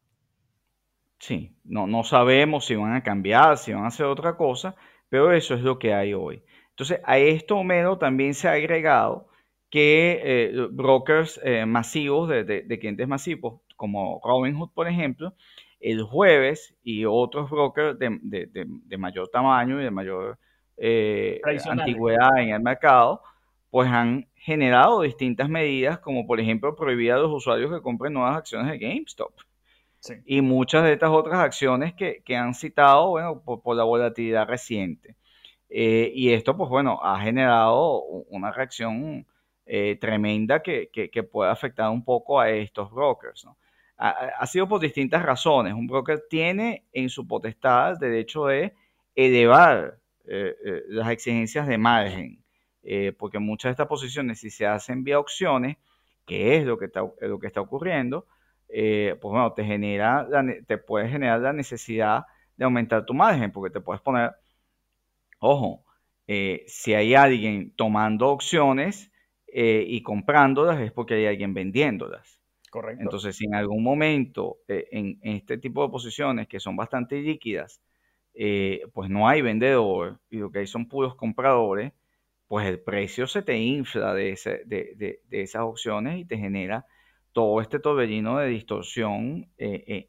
Sí, 1.19 1.53
no, 1.65 1.86
no 1.86 2.03
sabemos 2.03 2.65
si 2.65 2.75
van 2.75 2.93
a 2.93 3.03
cambiar, 3.03 3.57
si 3.57 3.74
van 3.74 3.83
a 3.83 3.88
hacer 3.88 4.05
otra 4.05 4.38
cosa, 4.38 4.75
pero 5.09 5.33
eso 5.33 5.53
es 5.55 5.62
lo 5.63 5.79
que 5.79 5.93
hay 5.93 6.13
hoy. 6.13 6.43
Entonces, 6.69 7.01
a 7.03 7.17
esto, 7.17 7.57
Homero, 7.57 7.97
también 7.97 8.36
se 8.36 8.47
ha 8.47 8.53
agregado 8.53 9.27
que 9.69 10.21
eh, 10.24 10.67
brokers 10.71 11.41
masivos 11.65 12.29
de, 12.29 12.77
clientes 12.79 13.05
masivos, 13.05 13.59
como 13.77 14.19
Robinhood, 14.24 14.72
por 14.74 14.89
ejemplo, 14.89 15.34
el 15.79 16.03
jueves 16.03 16.75
y 16.84 17.05
otros 17.05 17.50
brokers 17.50 17.98
de, 17.98 18.98
mayor 18.98 19.29
tamaño 19.29 19.79
y 19.79 19.84
de 19.86 19.91
mayor 19.91 20.38
eh, 20.75 21.39
antigüedad 21.69 22.38
en 22.38 22.50
el 22.50 22.62
mercado, 22.62 23.22
pues 23.69 23.89
han 23.89 24.27
generado 24.36 25.01
distintas 25.01 25.50
medidas, 25.50 26.00
como 26.00 26.25
por 26.25 26.39
ejemplo 26.39 26.75
prohibir 26.75 27.12
a 27.12 27.17
los 27.17 27.31
usuarios 27.31 27.72
que 27.72 27.81
compren 27.81 28.13
nuevas 28.13 28.38
acciones 28.38 28.72
de 28.72 28.79
GameStop. 28.79 29.34
Y 30.25 30.41
muchas 30.41 30.84
de 30.84 30.93
estas 30.93 31.10
otras 31.10 31.39
acciones 31.39 31.93
que, 31.93 32.36
han 32.36 32.53
citado, 32.53 33.10
bueno, 33.10 33.41
por, 33.43 33.75
la 33.75 33.84
volatilidad 33.84 34.48
reciente. 34.48 35.15
Eh, 35.69 36.12
y 36.15 36.31
esto, 36.31 36.55
pues 36.55 36.69
bueno, 36.69 37.00
ha 37.03 37.19
generado 37.19 38.03
una 38.29 38.51
reacción 38.51 39.27
eh, 39.65 39.98
tremenda 40.00 40.62
que, 40.62 40.89
puede 41.29 41.51
afectar 41.51 41.89
un 41.89 42.05
poco 42.05 42.39
a 42.39 42.50
estos 42.50 42.89
brokers. 42.91 43.46
Ha, 43.99 44.45
sido 44.45 44.67
por 44.67 44.79
distintas 44.79 45.23
razones. 45.23 45.73
Un 45.73 45.87
broker 45.87 46.23
tiene 46.29 46.85
en 46.93 47.09
su 47.09 47.27
potestad 47.27 47.97
derecho 47.97 48.45
de 48.45 48.75
elevar 49.15 49.97
eh, 50.25 50.55
las 50.89 51.09
exigencias 51.09 51.67
de 51.67 51.79
margen, 51.79 52.43
porque 53.17 53.39
muchas 53.39 53.69
de 53.69 53.71
estas 53.71 53.87
posiciones, 53.87 54.39
si 54.39 54.51
se 54.51 54.67
hacen 54.67 55.03
vía 55.03 55.19
opciones, 55.19 55.77
que 56.25 56.57
es 56.57 56.65
lo 56.65 56.77
que 56.77 56.85
está, 56.85 57.01
lo 57.21 57.39
que 57.39 57.47
está 57.47 57.59
ocurriendo, 57.59 58.27
pues 58.67 59.17
bueno, 59.19 59.51
te, 59.53 59.65
genera 59.65 60.27
te 60.67 60.77
puede 60.77 61.09
generar 61.09 61.39
la 61.39 61.53
necesidad 61.53 62.25
de 62.55 62.65
aumentar 62.65 63.05
tu 63.05 63.13
margen, 63.13 63.51
porque 63.51 63.73
te 63.73 63.81
puedes 63.81 64.01
poner, 64.01 64.31
ojo, 65.39 65.83
si 66.67 66.93
hay 66.93 67.15
alguien 67.15 67.73
tomando 67.75 68.29
opciones, 68.29 69.11
eh, 69.47 69.85
y 69.87 70.03
comprándolas 70.03 70.79
es 70.81 70.91
porque 70.91 71.15
hay 71.15 71.25
alguien 71.25 71.53
vendiéndolas. 71.53 72.37
Correcto. 72.69 73.03
Entonces, 73.03 73.36
si 73.36 73.45
en 73.45 73.55
algún 73.55 73.83
momento 73.83 74.57
eh, 74.67 74.88
en, 74.91 75.19
este 75.21 75.57
tipo 75.57 75.83
de 75.83 75.89
posiciones 75.89 76.47
que 76.47 76.59
son 76.59 76.75
bastante 76.75 77.21
líquidas, 77.21 77.81
eh, 78.33 78.81
pues 78.93 79.09
no 79.09 79.27
hay 79.27 79.41
vendedor 79.41 80.19
y 80.29 80.38
lo 80.38 80.51
que 80.51 80.59
hay 80.59 80.67
son 80.67 80.88
puros 80.88 81.15
compradores, 81.15 81.93
pues 82.47 82.67
el 82.67 82.79
precio 82.79 83.27
se 83.27 83.41
te 83.41 83.57
infla 83.57 84.13
de, 84.13 84.31
ese, 84.31 84.63
de, 84.65 84.93
de, 84.95 85.41
esas 85.41 85.63
opciones 85.63 86.19
y 86.19 86.25
te 86.25 86.38
genera 86.38 86.86
todo 87.33 87.62
este 87.62 87.79
torbellino 87.79 88.38
de 88.38 88.47
distorsión 88.47 89.50
en, 89.57 90.07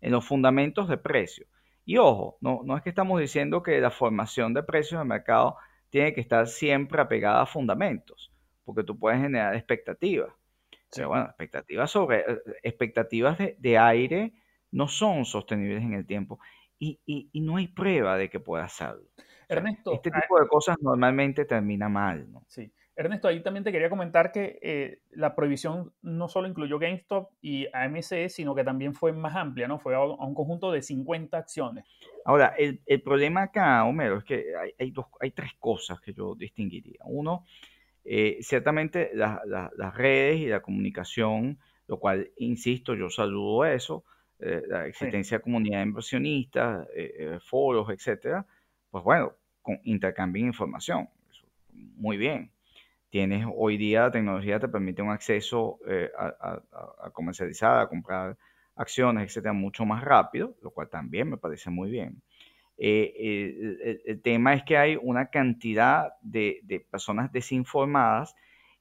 en, 0.00 0.12
los 0.12 0.24
fundamentos 0.24 0.88
de 0.88 0.98
precio. 0.98 1.46
Y 1.84 1.98
ojo, 1.98 2.38
no, 2.40 2.60
no 2.64 2.76
es 2.76 2.82
que 2.82 2.90
estamos 2.90 3.20
diciendo 3.20 3.62
que 3.62 3.80
la 3.80 3.90
formación 3.90 4.54
de 4.54 4.62
precios 4.62 5.00
del 5.00 5.08
mercado 5.08 5.56
tiene 5.90 6.14
que 6.14 6.20
estar 6.20 6.46
siempre 6.46 7.02
apegada 7.02 7.42
a 7.42 7.46
fundamentos 7.46 8.34
porque 8.64 8.82
tú 8.82 8.98
puedes 8.98 9.20
generar 9.20 9.54
expectativas. 9.54 10.32
Bueno, 11.02 11.24
expectativas 11.24 11.90
sobre 11.90 12.20
eh, 12.20 12.38
expectativas 12.62 13.38
de, 13.38 13.78
aire 13.78 14.32
no 14.70 14.88
son 14.88 15.24
sostenibles 15.24 15.82
en 15.82 15.94
el 15.94 16.06
tiempo 16.06 16.38
y, 16.78 17.00
y, 17.06 17.40
no 17.40 17.56
hay 17.56 17.68
prueba 17.68 18.16
de 18.16 18.28
que 18.28 18.40
pueda 18.40 18.64
hacerlo. 18.64 19.08
Ernesto, 19.48 19.94
este 19.94 20.10
ah, 20.12 20.20
tipo 20.20 20.40
de 20.40 20.46
cosas 20.48 20.76
normalmente 20.80 21.44
termina 21.44 21.88
mal, 21.88 22.30
¿no? 22.30 22.44
Sí. 22.48 22.70
Ernesto, 22.96 23.26
ahí 23.26 23.42
también 23.42 23.64
te 23.64 23.72
quería 23.72 23.90
comentar 23.90 24.30
que 24.30 24.58
eh, 24.62 25.00
la 25.10 25.34
prohibición 25.34 25.92
no 26.02 26.28
solo 26.28 26.46
incluyó 26.46 26.78
GameStop 26.78 27.30
y 27.40 27.66
AMC, 27.72 28.28
sino 28.28 28.54
que 28.54 28.62
también 28.62 28.94
fue 28.94 29.12
más 29.12 29.34
amplia, 29.34 29.66
¿no? 29.66 29.80
Fue 29.80 29.96
a, 29.96 30.00
un 30.00 30.34
conjunto 30.34 30.70
de 30.70 30.80
50 30.80 31.36
acciones. 31.36 31.84
Ahora, 32.24 32.54
el, 32.56 32.80
el 32.86 33.02
problema 33.02 33.42
acá, 33.42 33.84
Homero, 33.84 34.18
es 34.18 34.24
que 34.24 34.54
hay, 34.56 34.74
hay, 34.78 34.90
dos, 34.92 35.06
hay 35.20 35.32
tres 35.32 35.52
cosas 35.58 36.00
que 36.00 36.12
yo 36.12 36.36
distinguiría. 36.36 37.00
Uno, 37.04 37.44
eh, 38.04 38.38
ciertamente 38.42 39.10
las 39.14 39.94
redes 39.96 40.40
y 40.40 40.46
la 40.46 40.60
comunicación, 40.60 41.58
lo 41.86 41.98
cual, 41.98 42.30
insisto, 42.36 42.94
yo 42.94 43.08
saludo 43.08 43.64
eso, 43.64 44.04
eh, 44.38 44.62
la 44.68 44.86
existencia 44.86 45.38
de 45.38 45.42
comunidad 45.42 45.82
inversionistas, 45.82 46.86
eh, 46.94 47.38
foros, 47.42 47.88
etcétera, 47.90 48.46
pues 48.90 49.02
bueno, 49.04 49.32
con, 49.62 49.80
intercambien 49.84 50.46
información. 50.46 51.08
muy 51.72 52.16
bien. 52.18 52.50
Tienes 53.08 53.46
hoy 53.56 53.76
día 53.78 54.02
la 54.02 54.10
tecnología 54.10 54.58
te 54.60 54.68
permite 54.68 55.00
un 55.00 55.10
acceso 55.10 55.78
a, 56.18 56.60
a, 57.04 57.10
comercializar, 57.12 57.80
a 57.80 57.88
comprar 57.88 58.36
acciones, 58.74 59.24
etcétera, 59.24 59.52
mucho 59.52 59.84
más 59.84 60.02
rápido, 60.02 60.56
lo 60.62 60.70
cual 60.72 60.88
también 60.90 61.30
me 61.30 61.36
parece 61.36 61.70
muy 61.70 61.90
bien. 61.90 62.20
Eh, 62.76 64.02
el, 64.04 64.22
tema 64.22 64.54
es 64.54 64.64
que 64.64 64.76
hay 64.76 64.98
una 65.00 65.26
cantidad 65.26 66.12
de, 66.22 66.86
personas 66.90 67.30
desinformadas 67.32 68.34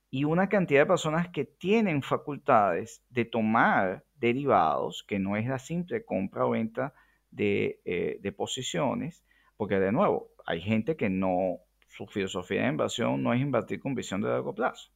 y 0.09 0.23
una 0.23 0.50
cantidad 0.50 0.81
de 0.81 0.88
personas 0.88 1.29
que 1.29 1.45
tienen 1.45 2.01
facultades 2.01 3.03
de 3.09 3.25
tomar 3.25 4.03
derivados, 4.15 5.03
que 5.07 5.19
no 5.19 5.38
es 5.38 5.47
la 5.47 5.59
simple 5.59 6.05
compra 6.05 6.45
o 6.45 6.51
venta 6.51 6.93
de, 7.31 7.81
eh, 7.85 8.17
de 8.21 8.31
posiciones, 8.31 9.23
porque 9.57 9.79
de 9.79 9.91
nuevo, 9.91 10.29
hay 10.45 10.62
gente 10.62 10.95
que 10.95 11.09
no, 11.09 11.59
su 11.88 12.07
filosofía 12.07 12.63
de 12.63 12.69
inversión 12.69 13.21
no 13.21 13.33
es 13.33 13.41
invertir 13.41 13.79
con 13.79 13.95
visión 13.95 14.21
de 14.21 14.29
largo 14.29 14.53
plazo, 14.53 14.91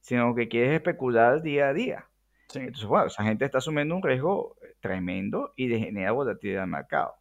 sino 0.00 0.34
que 0.34 0.48
quiere 0.48 0.76
especular 0.76 1.42
día 1.42 1.68
a 1.68 1.72
día. 1.72 2.06
Entonces, 2.54 2.86
bueno, 2.86 3.06
esa 3.06 3.24
gente 3.24 3.44
está 3.44 3.58
asumiendo 3.58 3.96
un 3.96 4.02
riesgo 4.02 4.56
tremendo 4.80 5.52
y 5.56 5.66
de 5.68 5.80
genera 5.80 6.12
volatilidad 6.12 6.62
del 6.62 6.70
mercado. 6.70 7.14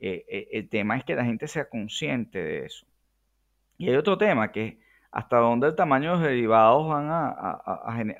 Eh, 0.00 0.24
eh, 0.28 0.48
el 0.52 0.68
tema 0.68 0.96
es 0.96 1.04
que 1.04 1.14
la 1.14 1.24
gente 1.24 1.48
sea 1.48 1.68
consciente 1.68 2.42
de 2.42 2.66
eso. 2.66 2.86
Y 3.76 3.88
hay 3.88 3.96
otro 3.96 4.18
tema 4.18 4.52
que 4.52 4.80
hasta 5.10 5.38
dónde 5.38 5.68
el 5.68 5.74
tamaño 5.74 6.12
de 6.12 6.16
los 6.18 6.26
derivados 6.26 6.88
van 6.88 7.08
a, 7.10 7.30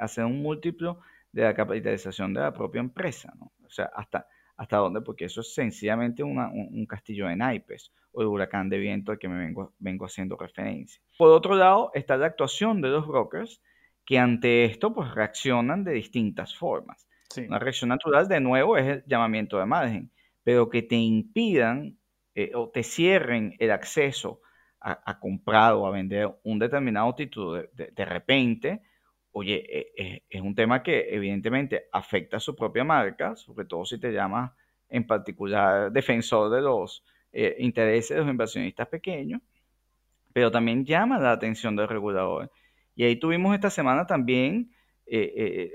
hacer 0.00 0.25
un 0.25 0.42
múltiplo 0.42 1.00
de 1.32 1.42
la 1.42 1.54
capitalización 1.54 2.32
de 2.32 2.40
la 2.40 2.52
propia 2.52 2.80
empresa, 2.80 3.32
¿no? 3.38 3.52
O 3.64 3.70
sea, 3.70 3.90
hasta, 3.94 4.26
hasta 4.56 4.78
dónde, 4.78 5.02
porque 5.02 5.26
eso 5.26 5.42
es 5.42 5.54
sencillamente 5.54 6.23
un, 6.23 6.87
castillo 6.87 7.28
de 7.28 7.37
naipes 7.37 7.92
o 8.12 8.23
el 8.23 8.28
huracán 8.28 8.70
de 8.70 8.78
viento 8.78 9.12
al 9.12 9.18
que 9.18 9.28
me 9.28 9.38
vengo, 9.38 9.75
vengo 9.78 10.06
haciendo 10.06 10.37
referencia. 10.37 11.02
Por 11.18 11.30
otro 11.30 11.54
lado, 11.54 11.90
está 11.94 12.16
la 12.16 12.26
actuación 12.26 12.80
de 12.80 12.88
los 12.88 13.06
brokers 13.06 13.61
que 14.06 14.18
ante 14.18 14.64
esto 14.64 14.94
pues 14.94 15.14
reaccionan 15.14 15.85
de 15.85 15.92
distintas 15.92 16.56
formas. 16.56 17.06
Una 17.47 17.58
reacción 17.58 17.90
natural, 17.90 18.26
de 18.26 18.40
nuevo, 18.40 18.78
es 18.78 18.87
el 18.87 19.04
llamamiento 19.06 19.58
de 19.58 19.66
margen 19.66 20.11
pero 20.49 20.71
que 20.71 20.81
te 20.81 20.95
impidan 20.95 21.99
eh, 22.35 22.52
o 22.55 22.71
te 22.71 22.83
cierren 22.83 23.55
el 23.59 23.71
acceso 23.71 24.40
a, 24.81 25.19
comprar 25.21 25.75
o 25.75 25.87
a 25.87 25.90
vender 25.90 26.38
un 26.43 26.59
determinado 26.59 27.14
título 27.14 27.64
de, 27.75 28.05
repente, 28.07 28.81
oye, 29.33 29.57
eh, 29.57 29.93
eh, 29.99 30.23
es 30.31 30.40
un 30.40 30.55
tema 30.55 30.83
que 30.83 31.14
evidentemente 31.14 31.88
afecta 31.93 32.38
a 32.38 32.40
su 32.40 32.57
propia 32.57 32.83
marca, 32.83 33.37
sobre 33.37 33.67
todo 33.67 33.85
si 33.85 34.00
te 34.00 34.11
llamas 34.11 34.52
en 34.88 35.07
particular 35.07 35.93
defensor 35.93 36.50
de 36.50 36.62
los 36.62 37.05
intereses 37.59 38.17
de 38.17 38.23
los 38.23 38.31
inversionistas 38.31 38.88
pequeños, 38.88 39.43
pero 40.33 40.50
también 40.50 40.83
llama 40.83 41.19
la 41.19 41.33
atención 41.33 41.76
del 41.76 41.88
regulador. 41.88 42.50
Y 42.95 43.05
ahí 43.05 43.17
tuvimos 43.17 43.55
esta 43.55 43.69
semana 43.69 44.07
también 44.07 44.73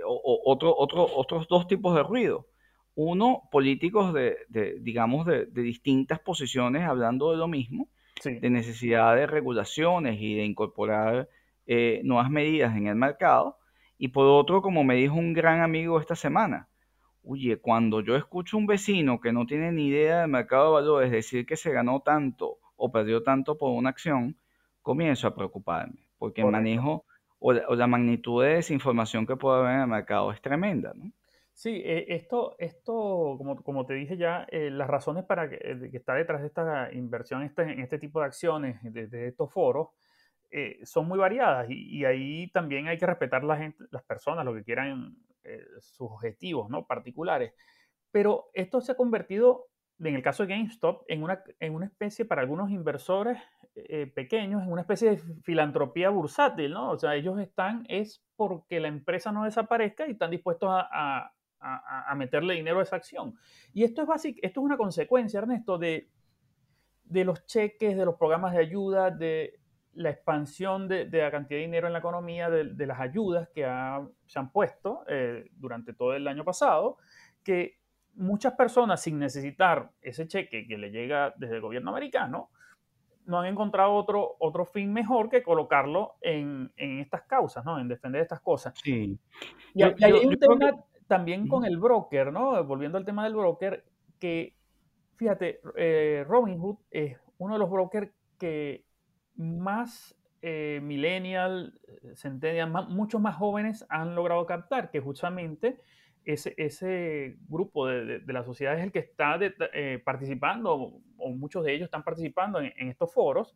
otro, 0.04 0.76
otro, 0.76 1.08
otros 1.16 1.48
dos 1.48 1.68
tipos 1.68 1.94
de 1.94 2.02
ruido. 2.02 2.48
Uno, 2.96 3.50
políticos 3.52 4.14
de, 4.14 4.38
digamos, 4.82 5.26
de, 5.26 5.46
distintas 5.48 6.20
posiciones 6.20 6.84
hablando 6.84 7.32
de 7.32 7.38
lo 7.38 7.48
mismo, 7.48 7.88
de 8.24 8.50
necesidad 8.50 9.16
de 9.16 9.26
regulaciones 9.26 10.20
y 10.22 10.36
de 10.36 10.46
incorporar 10.46 11.28
eh, 11.66 12.02
nuevas 12.04 12.30
medidas 12.30 12.76
en 12.78 12.88
el 12.88 12.96
mercado. 12.96 13.58
Y 13.98 14.10
por 14.10 14.28
otro, 14.28 14.62
como 14.62 14.84
me 14.84 14.96
dijo 14.96 15.16
un 15.16 15.34
gran 15.34 15.62
amigo 15.62 16.00
esta 16.00 16.16
semana, 16.16 16.68
oye, 17.24 17.58
cuando 17.58 18.02
yo 18.02 18.16
escucho 18.16 18.58
a 18.58 18.60
un 18.60 18.68
vecino 18.68 19.20
que 19.20 19.32
no 19.32 19.46
tiene 19.46 19.72
ni 19.72 19.88
idea 19.88 20.22
del 20.22 20.30
mercado 20.30 20.68
de 20.68 20.82
valores 20.82 21.12
decir 21.12 21.46
que 21.46 21.56
se 21.56 21.72
ganó 21.72 22.02
tanto 22.02 22.60
o 22.76 22.92
perdió 22.92 23.24
tanto 23.24 23.58
por 23.58 23.72
una 23.72 23.90
acción, 23.90 24.38
comienzo 24.82 25.28
a 25.28 25.36
preocuparme, 25.36 26.08
porque 26.18 26.42
el 26.42 26.48
manejo 26.48 27.06
o 27.40 27.54
la, 27.54 27.64
o 27.68 27.76
la, 27.76 27.88
magnitud 27.88 28.44
de 28.44 28.56
desinformación 28.56 29.26
que 29.26 29.36
puede 29.36 29.60
haber 29.60 29.76
en 29.76 29.82
el 29.82 29.88
mercado 29.88 30.32
es 30.32 30.42
tremenda, 30.42 30.94
¿no? 30.96 31.12
Sí, 31.54 31.82
eh, 31.86 32.06
esto, 32.10 32.56
esto 32.58 33.36
como, 33.38 33.62
como, 33.64 33.86
te 33.86 33.94
dije 33.94 34.18
ya, 34.18 34.46
eh, 34.50 34.72
las 34.72 34.90
razones 34.90 35.24
para 35.24 35.50
que, 35.50 35.56
eh, 35.62 35.90
que, 35.92 35.98
está 35.98 36.16
detrás 36.16 36.42
de 36.42 36.48
esta 36.48 36.92
inversión 36.92 37.44
este, 37.44 37.62
en 37.62 37.80
este 37.80 38.00
tipo 38.00 38.20
de 38.20 38.26
acciones, 38.26 38.80
de, 38.82 39.28
estos 39.28 39.52
foros, 39.52 39.90
son 40.84 41.08
muy 41.08 41.18
variadas 41.18 41.68
y, 41.70 42.06
ahí 42.06 42.52
también 42.52 42.88
hay 42.88 42.98
que 43.00 43.08
respetar 43.08 43.44
la 43.44 43.58
gente, 43.58 43.86
las 43.90 44.04
personas, 44.04 44.46
lo 44.46 44.54
que 44.54 44.64
quieran, 44.64 45.18
sus 45.80 46.12
objetivos 46.12 46.70
¿no? 46.70 46.86
particulares. 46.86 47.54
Pero 48.12 48.50
esto 48.54 48.80
se 48.80 48.92
ha 48.92 48.96
convertido, 48.96 49.68
en 50.00 50.14
el 50.14 50.22
caso 50.22 50.46
de 50.46 50.56
GameStop, 50.56 51.06
en 51.08 51.24
una, 51.24 51.44
en 51.60 51.74
una 51.74 51.88
especie 51.88 52.26
para 52.26 52.42
algunos 52.42 52.70
inversores 52.70 53.40
eh, 53.76 54.06
pequeños 54.06 54.62
en 54.62 54.72
una 54.72 54.82
especie 54.82 55.10
de 55.10 55.18
filantropía 55.42 56.12
bursátil, 56.12 56.74
¿no? 56.74 56.92
O 56.92 57.00
sea, 57.00 57.16
ellos 57.16 57.40
están, 57.40 57.86
es 57.90 58.24
porque 58.36 58.80
la 58.80 58.88
empresa 58.88 59.32
no 59.32 59.46
desaparezca 59.46 60.08
y 60.08 60.12
están 60.12 60.30
dispuestos 60.30 60.70
a, 60.72 61.34
meterle 62.16 62.56
dinero 62.56 62.80
a 62.80 62.84
esa 62.84 62.96
acción. 62.96 63.36
Y 63.74 63.84
esto 63.84 64.02
es, 64.02 64.08
básico, 64.08 64.40
esto 64.42 64.60
es 64.60 64.66
una 64.66 64.78
consecuencia, 64.78 65.40
Ernesto, 65.40 65.78
de, 65.78 66.10
de 67.04 67.26
los 67.26 67.46
cheques, 67.46 67.98
de 67.98 68.06
los 68.06 68.16
programas 68.16 68.54
de 68.54 68.60
ayuda, 68.60 69.12
de 69.12 69.60
la 69.96 70.10
expansión 70.10 70.88
de, 70.88 71.08
la 71.12 71.32
cantidad 71.32 71.60
de 71.60 71.66
dinero 71.66 71.88
en 71.88 71.94
la 71.94 72.00
economía, 72.00 72.50
de, 72.50 72.88
las 72.88 73.00
ayudas 73.00 73.50
que 73.50 73.62
se 74.26 74.40
han 74.40 74.52
puesto 74.52 75.04
eh, 75.08 75.50
durante 75.54 75.94
todo 75.94 76.14
el 76.14 76.28
año 76.28 76.44
pasado, 76.44 76.98
que 77.44 77.78
muchas 78.16 78.54
personas 78.54 79.02
sin 79.02 79.20
necesitar 79.20 79.92
ese 80.02 80.28
cheque 80.28 80.68
que 80.68 80.78
le 80.78 80.92
llega 80.92 81.34
desde 81.38 81.56
el 81.56 81.62
gobierno 81.62 81.92
americano, 81.92 82.50
no 83.26 83.40
han 83.40 83.46
encontrado 83.46 83.94
otro, 83.94 84.36
otro 84.40 84.66
fin 84.66 84.92
mejor 84.92 85.30
que 85.30 85.44
colocarlo 85.44 86.16
en, 86.22 86.74
estas 86.76 87.24
causas, 87.24 87.64
¿no? 87.64 87.80
En 87.80 87.88
defender 87.88 88.22
estas 88.22 88.42
cosas. 88.42 88.74
Sí. 88.84 89.18
Y, 89.74 89.84
hay 89.84 90.12
un 90.12 90.38
tema 90.38 90.76
también 91.08 91.48
con 91.48 91.66
el 91.66 91.78
broker, 91.78 92.32
¿no? 92.32 92.64
Volviendo 92.64 92.98
al 92.98 93.06
tema 93.06 93.24
del 93.24 93.36
broker, 93.36 93.84
que, 94.20 94.56
fíjate, 95.16 95.60
eh, 95.76 96.26
Robinhood 96.28 96.78
es 96.92 97.18
uno 97.38 97.54
de 97.54 97.60
los 97.60 97.70
brokers 97.70 98.12
que 98.38 98.86
más 99.36 100.16
eh, 100.42 100.80
millennial, 100.84 101.80
centennial, 102.16 102.72
muchos 102.90 103.22
más 103.22 103.36
jóvenes 103.36 103.86
han 103.90 104.16
logrado 104.16 104.46
captar, 104.46 104.92
que 104.92 105.00
justamente 105.00 105.80
ese, 106.26 106.54
ese 106.58 107.38
grupo 107.48 107.88
de, 107.88 108.20
de, 108.20 108.34
la 108.34 108.44
sociedad 108.44 108.78
es 108.78 108.84
el 108.84 108.92
que 108.92 109.00
está 109.00 109.38
eh, 109.42 110.02
participando, 110.04 111.02
o, 111.18 111.30
muchos 111.32 111.64
de 111.64 111.74
ellos 111.74 111.86
están 111.86 112.04
participando 112.04 112.60
en, 112.62 112.72
estos 112.90 113.14
foros. 113.14 113.56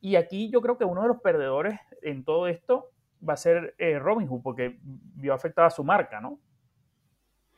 Y 0.00 0.16
aquí 0.16 0.50
yo 0.50 0.60
creo 0.60 0.78
que 0.78 0.84
uno 0.84 1.02
de 1.02 1.08
los 1.08 1.20
perdedores 1.20 1.78
en 2.02 2.24
todo 2.24 2.46
esto 2.46 2.90
va 3.26 3.34
a 3.34 3.36
ser 3.36 3.74
eh, 3.78 3.98
Robinhood, 3.98 4.42
porque 4.42 4.78
vio 4.82 5.34
afectada 5.34 5.70
su 5.70 5.84
marca, 5.84 6.20
¿no? 6.20 6.38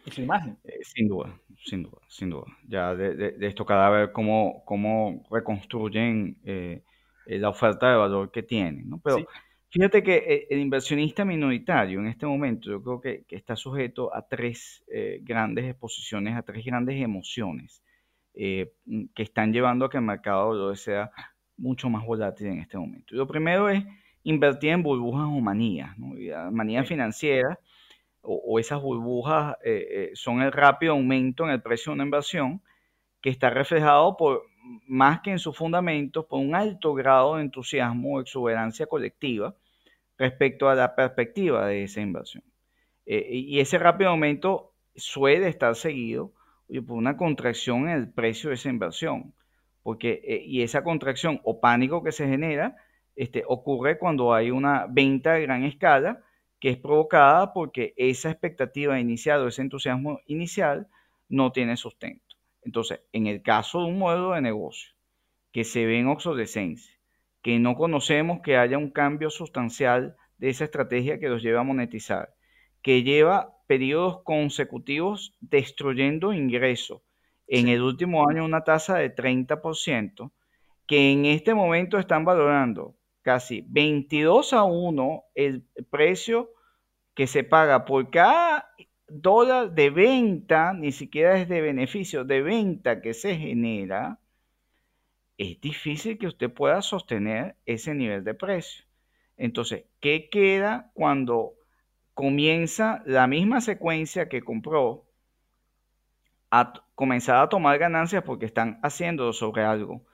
Y 0.04 0.11
su 0.11 0.23
imagen. 0.23 0.57
Eh, 0.64 0.78
sin 0.83 1.09
duda, 1.09 1.38
sin 1.64 1.83
duda, 1.83 1.99
sin 2.09 2.30
duda. 2.30 2.47
Ya 2.66 2.95
de, 2.95 3.14
de, 3.14 3.47
esto 3.47 3.64
cada 3.66 3.90
vez 3.90 4.11
cómo, 4.11 4.62
cómo 4.64 5.26
reconstruyen 5.30 6.38
eh, 6.45 6.83
la 7.26 7.49
oferta 7.49 7.90
de 7.90 7.97
valor 7.97 8.30
que 8.30 8.42
tienen, 8.42 8.88
¿no? 8.88 8.99
Pero 8.99 9.26
Fíjate 9.71 10.02
que 10.02 10.16
eh, 10.16 10.47
el 10.50 10.59
inversionista 10.59 11.25
minoritario 11.25 12.00
en 12.00 12.09
este 12.09 12.26
momento 12.26 12.71
yo 12.71 12.83
creo 12.83 13.00
que, 13.00 13.25
está 13.28 13.54
sujeto 13.54 14.14
a 14.14 14.26
tres 14.26 14.85
eh, 14.92 15.21
grandes 15.23 15.64
exposiciones, 15.66 16.37
a 16.37 16.42
tres 16.42 16.64
grandes 16.64 17.00
emociones 17.00 17.83
que 18.33 19.23
están 19.23 19.52
llevando 19.52 19.85
a 19.85 19.90
que 19.90 19.99
el 19.99 20.04
mercado 20.04 20.75
sea 20.76 21.11
mucho 21.57 21.90
más 21.90 22.07
volátil 22.07 22.47
en 22.47 22.61
este 22.61 22.78
momento. 22.78 23.14
lo 23.14 23.26
primero 23.26 23.69
es 23.69 23.85
invertir 24.23 24.71
en 24.71 24.83
burbujas 24.83 25.26
o 25.26 25.40
manías, 25.40 25.99
¿no? 25.99 26.14
manías 26.52 26.88
financieras 26.88 27.59
o, 28.23 28.59
esas 28.59 28.81
burbujas 28.83 29.57
son 30.15 30.43
el 30.43 30.53
rápido 30.53 30.93
aumento 30.93 31.45
en 31.45 31.50
el 31.50 31.62
precio 31.62 31.91
de 31.91 31.95
una 31.95 32.05
inversión 32.05 32.62
que 33.21 33.31
está 33.31 33.50
reflejado 33.50 34.17
por 34.17 34.43
más 34.87 35.21
que 35.21 35.31
en 35.31 35.39
sus 35.39 35.57
fundamentos, 35.57 36.27
por 36.27 36.41
un 36.41 36.55
alto 36.55 36.95
grado 36.95 37.37
de 37.37 37.43
entusiasmo 37.43 38.17
o 38.17 38.21
exuberancia 38.21 38.87
colectiva 38.87 39.55
respecto 40.19 40.69
a 40.69 40.75
la 40.75 40.95
perspectiva 40.95 41.67
de 41.67 41.85
esa 41.85 42.00
inversión. 42.00 42.45
Eh, 43.07 43.29
y 43.33 43.61
ese 43.61 43.79
rápido 43.79 44.11
aumento 44.11 44.75
suele 44.95 45.49
estar 45.49 45.75
seguido 45.75 46.33
por 46.87 46.97
una 46.97 47.17
contracción 47.17 47.89
en 47.89 47.97
el 47.97 48.12
precio 48.12 48.50
de 48.50 48.55
esa 48.55 48.69
inversión. 48.69 49.35
Porque, 49.83 50.21
eh, 50.25 50.43
y 50.45 50.62
esa 50.62 50.85
contracción 50.85 51.41
o 51.43 51.61
pánico 51.61 52.05
que 52.05 52.12
se 52.12 52.29
genera 52.29 52.77
este, 53.17 53.43
ocurre 53.47 53.99
cuando 53.99 54.35
hay 54.35 54.50
una 54.50 54.87
venta 54.89 55.33
de 55.33 55.43
gran 55.43 55.65
escala 55.65 56.23
que 56.61 56.71
es 56.71 56.76
provocada 56.76 57.52
porque 57.52 57.95
esa 57.97 58.31
expectativa 58.31 59.00
inicial 59.00 59.40
o 59.40 59.49
ese 59.49 59.62
entusiasmo 59.62 60.21
inicial 60.26 60.88
no 61.29 61.52
tiene 61.52 61.76
sustento. 61.76 62.37
Entonces, 62.62 63.00
en 63.12 63.26
el 63.26 63.43
caso 63.43 63.81
de 63.81 63.87
un 63.87 63.99
modelo 63.99 64.33
de 64.33 64.43
negocio 64.43 64.93
que 65.52 65.65
se 65.65 65.87
ve 65.87 65.99
en 65.99 66.08
obsolescencia, 66.08 66.95
que 67.43 67.58
no 67.58 67.75
conocemos 67.75 68.41
que 68.43 68.56
haya 68.56 68.76
un 68.76 68.91
cambio 68.91 69.30
sustancial 69.30 70.17
de 70.37 70.50
esa 70.50 70.65
estrategia 70.65 71.19
que 71.19 71.28
los 71.28 71.43
lleva 71.43 71.61
a 71.61 71.65
monetizar, 71.65 72.34
que 72.82 73.02
lleva 73.02 73.56
periodos 73.67 74.23
consecutivos 74.23 75.37
destruyendo 75.41 76.32
ingresos. 76.32 77.02
En 77.47 77.69
el 77.69 77.82
último 77.82 78.28
año 78.28 78.45
una 78.45 78.65
tasa 78.65 78.97
de 78.97 79.15
30%, 79.15 80.30
que 80.87 81.13
en 81.13 81.25
este 81.25 81.54
momento 81.54 81.99
están 81.99 82.25
valorando 82.25 82.97
casi 83.23 83.65
22 83.69 84.52
a 84.52 84.65
1 84.65 85.25
el 85.34 85.65
precio 85.91 86.50
que 87.21 87.26
se 87.26 87.45
paga 87.45 87.85
por 87.85 88.09
cada 88.09 88.73
dólar 89.06 89.75
de 89.75 89.91
venta, 89.91 90.73
ni 90.73 90.91
siquiera 90.91 91.39
es 91.39 91.50
de 91.50 91.61
beneficio, 91.61 92.25
de 92.25 92.41
venta 92.41 93.02
que 93.02 93.13
se 93.13 93.37
genera, 93.37 94.19
es 95.37 95.61
difícil 95.61 96.17
que 96.17 96.28
usted 96.28 96.50
pueda 96.50 96.80
sostener 96.80 97.56
ese 97.67 97.95
nivel 97.95 98.25
de 98.25 98.33
precio. 98.33 98.87
Entonces, 99.37 99.85
¿qué 100.00 100.30
queda 100.30 100.93
cuando 100.95 101.52
comienza 102.15 103.02
la 103.04 103.26
misma 103.26 103.61
secuencia 103.61 104.30
que 104.30 104.41
compró 104.41 105.04
a 106.50 106.73
comenzar 106.95 107.37
a 107.37 107.50
tomar 107.50 107.78
ganancias 107.78 108.23
porque 108.23 108.47
están 108.47 108.80
haciendo 108.83 109.35
sobre 109.35 109.65
algo 109.65 110.06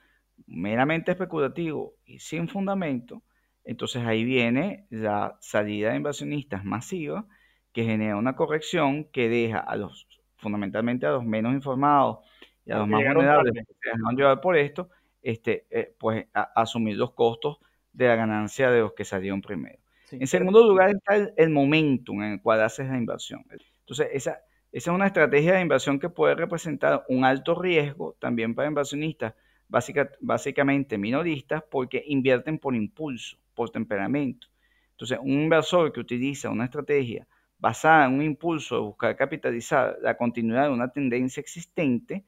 meramente 0.45 1.11
especulativo 1.11 1.93
y 2.05 2.19
sin 2.19 2.49
fundamento? 2.49 3.23
Entonces 3.67 4.05
ahí 4.05 4.23
viene 4.23 4.87
la 4.89 5.37
salida 5.41 5.91
de 5.91 5.97
inversionistas 5.97 6.63
masiva 6.63 7.25
que 7.73 7.83
genera 7.83 8.15
una 8.15 8.35
corrección 8.35 9.03
que 9.11 9.27
deja 9.27 9.59
a 9.59 9.75
los, 9.75 10.07
fundamentalmente 10.37 11.05
a 11.05 11.11
los 11.11 11.25
menos 11.25 11.53
informados 11.53 12.19
y 12.65 12.71
a 12.71 12.79
los 12.79 12.87
más 12.87 13.03
vulnerables 13.03 13.53
que 13.53 13.73
se 13.73 13.89
dejan 13.89 14.15
llevar 14.15 14.39
por 14.39 14.57
esto, 14.57 14.89
este, 15.21 15.67
eh, 15.69 15.93
pues 15.99 16.25
asumir 16.33 16.95
los 16.95 17.13
costos 17.13 17.57
de 17.91 18.07
la 18.07 18.15
ganancia 18.15 18.71
de 18.71 18.79
los 18.79 18.93
que 18.93 19.03
salieron 19.03 19.41
primero. 19.41 19.79
en 20.11 20.27
segundo 20.27 20.65
lugar 20.65 20.91
está 20.91 21.17
el, 21.17 21.33
el, 21.35 21.49
momentum 21.49 22.23
en 22.23 22.33
el 22.33 22.41
cual 22.41 22.61
haces 22.61 22.87
la 22.87 22.97
inversión. 22.97 23.45
Entonces, 23.79 24.07
esa, 24.13 24.39
esa 24.71 24.91
es 24.91 24.95
una 24.95 25.07
estrategia 25.07 25.55
de 25.55 25.61
inversión 25.61 25.99
que 25.99 26.09
puede 26.09 26.35
representar 26.35 27.03
un 27.09 27.25
alto 27.25 27.53
riesgo 27.53 28.15
también 28.19 28.55
para 28.55 28.69
inversionistas, 28.69 29.33
básica, 29.67 30.11
básicamente 30.21 30.97
minoristas, 30.97 31.63
porque 31.69 32.03
invierten 32.07 32.59
por 32.59 32.75
impulso, 32.75 33.37
por 33.53 33.69
temperamento. 33.69 34.47
Entonces, 34.91 35.19
un 35.21 35.41
inversor 35.43 35.91
que 35.91 35.99
utiliza 35.99 36.49
una 36.49 36.65
estrategia 36.65 37.27
basada 37.59 38.05
en 38.05 38.13
un 38.13 38.23
impulso 38.23 38.75
de 38.75 38.81
buscar 38.81 39.15
capitalizar 39.15 39.97
la 40.01 40.15
continuidad 40.17 40.63
de 40.63 40.73
una 40.73 40.91
tendencia 40.91 41.41
existente, 41.41 42.25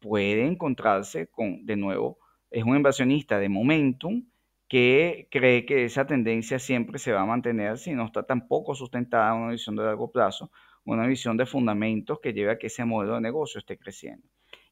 puede 0.00 0.46
encontrarse 0.46 1.28
con, 1.28 1.64
de 1.66 1.76
nuevo, 1.76 2.18
es 2.50 2.64
un 2.64 2.76
inversionista 2.76 3.38
de 3.38 3.48
momentum 3.48 4.24
que 4.68 5.28
cree 5.30 5.64
que 5.66 5.84
esa 5.84 6.06
tendencia 6.06 6.58
siempre 6.58 6.98
se 6.98 7.12
va 7.12 7.22
a 7.22 7.26
mantener 7.26 7.78
si 7.78 7.94
no 7.94 8.04
está 8.06 8.22
tampoco 8.24 8.74
sustentada 8.74 9.34
en 9.34 9.42
una 9.42 9.52
visión 9.52 9.76
de 9.76 9.82
largo 9.84 10.10
plazo, 10.12 10.50
una 10.84 11.06
visión 11.06 11.36
de 11.36 11.46
fundamentos 11.46 12.20
que 12.20 12.32
lleve 12.32 12.52
a 12.52 12.58
que 12.58 12.66
ese 12.68 12.84
modelo 12.84 13.14
de 13.14 13.20
negocio 13.22 13.58
esté 13.58 13.78
creciendo. 13.78 14.26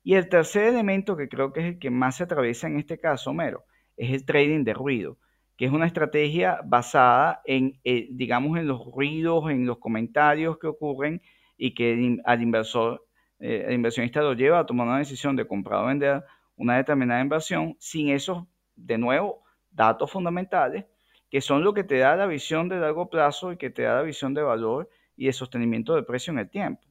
Y 0.07 0.14
el 0.14 0.29
tercer 0.29 0.69
elemento 0.69 1.16
que 1.16 1.29
creo 1.29 1.53
que 1.53 1.59
es 1.59 1.66
el 1.66 1.79
que 1.81 1.90
más 1.90 2.14
se 2.14 2.23
atraviesa 2.23 2.69
en 2.69 2.79
este 2.79 2.97
caso, 2.97 3.35
Mero, 3.35 3.64
es 3.97 4.12
el 4.12 4.25
trading 4.25 4.62
de 4.62 4.73
ruido, 4.73 5.19
que 5.57 5.64
es 5.64 5.73
una 5.73 5.85
estrategia 5.85 6.61
basada 6.64 7.40
en, 7.45 7.81
eh, 7.83 8.07
digamos, 8.12 8.57
en 8.57 8.69
los 8.69 8.87
ruidos, 8.87 9.51
en 9.51 9.66
los 9.66 9.79
comentarios 9.79 10.59
que 10.61 10.69
ocurren 10.69 11.21
y 11.57 11.75
que 11.75 12.19
al 12.25 12.40
inversor, 12.40 13.05
eh, 13.40 13.66
inversionista 13.73 14.21
lo 14.23 14.35
lleva 14.35 14.61
a 14.61 14.66
tomar 14.66 14.87
una 14.87 14.99
decisión 14.99 15.35
de 15.35 15.45
comprar 15.45 15.83
o 15.83 15.88
vender 15.88 16.23
una 16.55 16.77
determinada 16.77 17.21
inversión 17.21 17.75
sin 17.81 18.11
esos, 18.11 18.45
de 18.77 18.99
nuevo, 18.99 19.42
datos 19.73 20.09
fundamentales 20.09 20.85
que 21.29 21.40
son 21.40 21.64
lo 21.64 21.75
que 21.75 21.83
te 21.83 21.99
da 21.99 22.14
la 22.14 22.27
visión 22.27 22.69
de 22.69 22.79
largo 22.79 23.11
plazo 23.11 23.51
y 23.51 23.57
que 23.57 23.71
te 23.71 23.83
da 23.83 23.97
la 23.97 24.03
visión 24.03 24.35
de 24.35 24.42
valor 24.42 24.88
y 25.16 25.27
de 25.27 25.33
sostenimiento 25.33 25.97
del 25.97 26.05
precio 26.05 26.33
en 26.33 26.38
el 26.38 26.49
tiempo. 26.49 26.86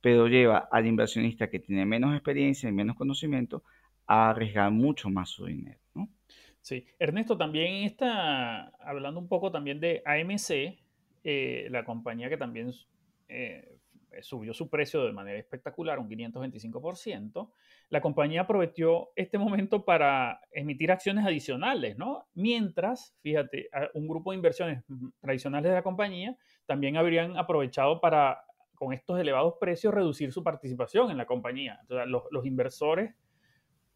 Pero 0.00 0.28
lleva 0.28 0.68
al 0.70 0.86
inversionista 0.86 1.50
que 1.50 1.58
tiene 1.58 1.84
menos 1.84 2.14
experiencia 2.14 2.68
y 2.68 2.72
menos 2.72 2.96
conocimiento 2.96 3.62
a 4.06 4.30
arriesgar 4.30 4.70
mucho 4.70 5.10
más 5.10 5.28
su 5.28 5.46
dinero. 5.46 5.78
Sí, 6.62 6.84
Ernesto, 6.98 7.38
también 7.38 7.84
está 7.84 8.68
hablando 8.80 9.18
un 9.18 9.28
poco 9.28 9.50
también 9.50 9.80
de 9.80 10.02
AMC, 10.04 10.78
eh, 11.24 11.68
la 11.70 11.84
compañía 11.84 12.28
que 12.28 12.36
también 12.36 12.72
eh, 13.28 13.78
subió 14.22 14.52
su 14.52 14.68
precio 14.68 15.04
de 15.04 15.12
manera 15.12 15.38
espectacular, 15.38 15.98
un 15.98 16.08
525%, 16.08 17.50
la 17.88 18.00
compañía 18.00 18.42
aprovechó 18.42 19.10
este 19.16 19.38
momento 19.38 19.84
para 19.84 20.40
emitir 20.52 20.92
acciones 20.92 21.24
adicionales, 21.24 21.96
¿no? 21.96 22.26
Mientras, 22.34 23.16
fíjate, 23.22 23.68
un 23.94 24.06
grupo 24.06 24.30
de 24.30 24.36
inversiones 24.36 24.84
tradicionales 25.20 25.70
de 25.70 25.76
la 25.76 25.82
compañía 25.82 26.36
también 26.66 26.96
habrían 26.96 27.36
aprovechado 27.36 28.00
para, 28.00 28.44
con 28.80 28.94
estos 28.94 29.20
elevados 29.20 29.56
precios, 29.60 29.92
reducir 29.92 30.32
su 30.32 30.42
participación 30.42 31.10
en 31.10 31.18
la 31.18 31.26
compañía. 31.26 31.76
Entonces, 31.82 32.08
los, 32.08 32.46
inversores 32.46 33.14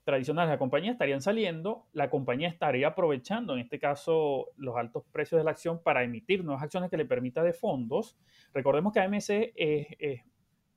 tradicionales 0.05 0.51
de 0.51 0.57
la 0.57 0.59
compañía 0.59 0.93
estarían 0.93 1.23
saliendo, 1.23 1.87
la 1.95 2.11
compañía 2.11 2.49
estaría 2.49 2.89
aprovechando, 2.89 3.55
en 3.55 3.61
este 3.61 3.79
caso, 3.79 4.51
los 4.59 4.77
altos 4.77 5.05
precios 5.11 5.39
de 5.39 5.45
la 5.45 5.53
acción 5.53 5.83
para 5.83 6.05
emitir 6.05 6.45
nuevas 6.45 6.63
acciones 6.63 6.91
que 6.91 6.99
le 6.99 7.07
permita 7.07 7.43
de 7.43 7.55
fondos. 7.55 8.19
Recordemos 8.53 8.93
que 8.93 9.01
AMC 9.01 9.55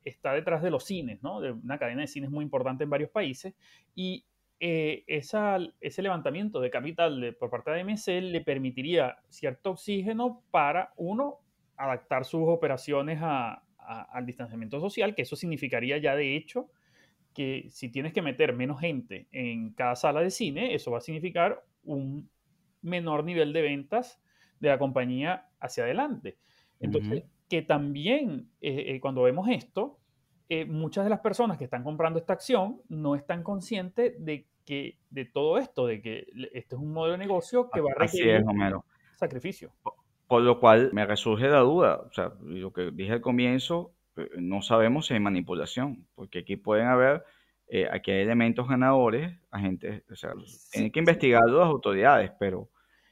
está 0.06 0.32
detrás 0.32 0.64
de 0.64 0.72
los 0.72 0.86
cines, 0.86 1.22
¿no? 1.22 1.42
de 1.42 1.52
una 1.52 1.78
cadena 1.78 2.00
de 2.00 2.08
cines 2.08 2.30
muy 2.30 2.46
importante 2.46 2.86
en 2.86 2.90
varios 2.90 3.10
países, 3.10 3.56
y 3.94 4.24
eh, 4.62 5.04
ese 5.06 6.02
levantamiento 6.02 6.62
de 6.62 6.70
capital 6.70 7.36
por 7.38 7.50
parte 7.50 7.72
de 7.72 7.82
AMC 7.82 8.08
le 8.22 8.40
permitiría 8.40 9.18
cierto 9.28 9.72
oxígeno 9.72 10.44
para, 10.50 10.94
uno, 10.96 11.40
adaptar 11.76 12.24
sus 12.24 12.44
operaciones 12.48 13.20
al 13.88 14.26
distanciamiento 14.26 14.80
social, 14.80 15.16
que 15.16 15.22
eso 15.22 15.36
significaría 15.36 15.98
ya 15.98 16.16
de 16.16 16.36
hecho 16.36 16.70
que 17.34 17.68
si 17.70 17.90
tienes 17.90 18.14
que 18.14 18.22
meter 18.22 18.54
menos 18.54 18.80
gente 18.80 19.28
en 19.32 19.72
cada 19.74 19.96
sala 19.96 20.22
de 20.22 20.32
cine, 20.32 20.74
eso 20.74 20.92
va 20.92 20.98
a 20.98 21.02
significar 21.02 21.64
un 21.84 22.30
menor 22.82 23.24
nivel 23.24 23.54
de 23.54 23.62
ventas 23.62 24.20
de 24.60 24.70
la 24.70 24.80
compañía 24.80 25.48
hacia 25.60 25.84
adelante. 25.84 26.38
Entonces, 26.80 27.26
que 27.48 27.62
también 27.62 28.50
eh, 28.60 28.96
eh, 28.96 29.00
cuando 29.00 29.22
vemos 29.22 29.48
esto, 29.50 30.00
eh, 30.50 30.66
muchas 30.66 31.04
de 31.04 31.10
las 31.10 31.20
personas 31.20 31.58
que 31.58 31.66
están 31.66 31.84
comprando 31.84 32.20
esta 32.20 32.34
acción 32.34 32.82
no 32.90 33.16
están 33.16 33.44
conscientes 33.44 34.14
de 34.18 34.48
que 34.66 34.98
de 35.10 35.26
todo 35.26 35.58
esto, 35.58 35.86
de 35.88 36.02
que 36.02 36.28
este 36.54 36.76
es 36.76 36.82
un 36.82 36.92
modelo 36.92 37.14
de 37.14 37.20
negocio 37.20 37.70
que 37.70 37.82
va 37.82 37.92
a 37.96 38.00
requerir 38.00 38.44
sacrificio. 39.16 39.72
Por 40.28 40.42
lo 40.42 40.60
cual 40.60 40.90
me 40.94 41.06
resurge 41.06 41.48
la 41.48 41.60
duda, 41.60 42.02
o 42.08 42.12
sea, 42.12 42.34
lo 42.42 42.74
que 42.74 42.92
dije 42.92 43.14
al 43.14 43.22
comienzo, 43.22 43.94
eh, 44.18 44.30
no 44.38 44.62
sabemos 44.62 45.08
si 45.08 45.14
hay 45.14 45.20
manipulación, 45.20 46.06
porque 46.16 46.40
aquí 46.40 46.58
pueden 46.58 46.88
haber, 46.88 47.24
eh, 47.68 47.88
aquí 47.90 48.12
hay 48.12 48.22
elementos 48.22 48.68
ganadores, 48.68 49.38
agentes, 49.52 50.04
o 50.12 50.16
sea, 50.16 50.34
tienen 50.72 50.92
que 50.92 51.00
investigarlo 51.00 51.60
las 51.60 51.70
autoridades, 51.70 52.32
pero 52.40 52.70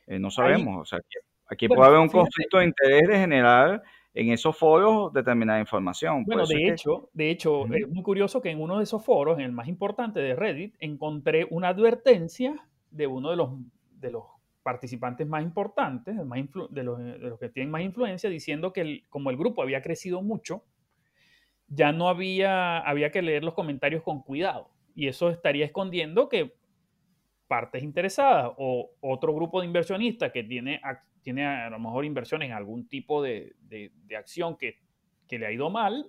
eh, 0.08 0.20
no 0.20 0.30
sabemos, 0.30 0.82
o 0.82 0.86
sea, 0.86 1.00
aquí, 1.48 1.68
puede 1.68 1.88
haber 1.88 2.00
un 2.00 2.10
conflicto 2.10 2.58
de 2.58 2.66
interés 2.66 3.08
de 3.08 3.18
generar 3.18 3.82
en 4.14 4.32
esos 4.32 4.58
foros 4.58 5.12
determinada 5.14 5.60
información. 5.60 6.24
Bueno, 6.26 6.46
de 6.48 6.70
hecho, 6.70 7.10
de 7.14 7.30
hecho, 7.32 7.66
es 7.66 7.88
muy 7.88 8.02
curioso 8.02 8.42
que 8.42 8.50
en 8.50 8.62
uno 8.62 8.78
de 8.78 8.84
esos 8.84 9.04
foros, 9.04 9.38
en 9.38 9.46
el 9.46 9.52
más 9.52 9.68
importante 9.68 10.22
de 10.22 10.36
Reddit, 10.36 10.76
encontré 10.80 11.46
una 11.50 11.70
advertencia 11.70 12.56
de 12.92 13.08
uno 13.08 13.30
de 13.30 13.36
los, 13.36 13.50
de 13.92 14.12
los 14.12 14.24
participantes 14.66 15.28
más 15.28 15.44
importantes, 15.44 16.16
de, 16.18 16.84
los, 16.84 16.98
de, 16.98 17.20
los, 17.20 17.40
que 17.40 17.50
tienen 17.50 17.70
más 17.70 17.84
influencia, 17.84 18.32
diciendo 18.32 18.74
que 18.74 19.04
como 19.10 19.30
el 19.30 19.38
grupo 19.38 19.62
había 19.62 19.84
crecido 19.84 20.24
mucho, 20.24 20.64
ya 21.68 21.92
no 21.92 22.10
había, 22.10 22.80
había 22.80 23.12
que 23.12 23.22
leer 23.22 23.44
los 23.44 23.54
comentarios 23.54 24.02
con 24.02 24.24
cuidado. 24.24 24.72
Y 24.96 25.08
eso 25.08 25.30
estaría 25.30 25.66
escondiendo 25.66 26.30
que 26.30 26.56
partes 27.48 27.84
interesadas 27.84 28.54
o 28.58 28.90
otro 29.02 29.36
grupo 29.36 29.62
de 29.62 29.68
inversionistas 29.68 30.32
que 30.32 30.44
tiene, 30.44 30.82
tiene 31.22 31.46
a 31.46 31.70
lo 31.70 31.78
mejor 31.78 32.04
inversiones 32.04 32.48
en 32.48 32.56
algún 32.56 32.88
tipo 32.88 33.22
de, 33.22 33.54
acción 34.18 34.58
que, 34.58 34.80
le 35.30 35.46
ha 35.46 35.52
ido 35.52 35.70
mal, 35.70 36.08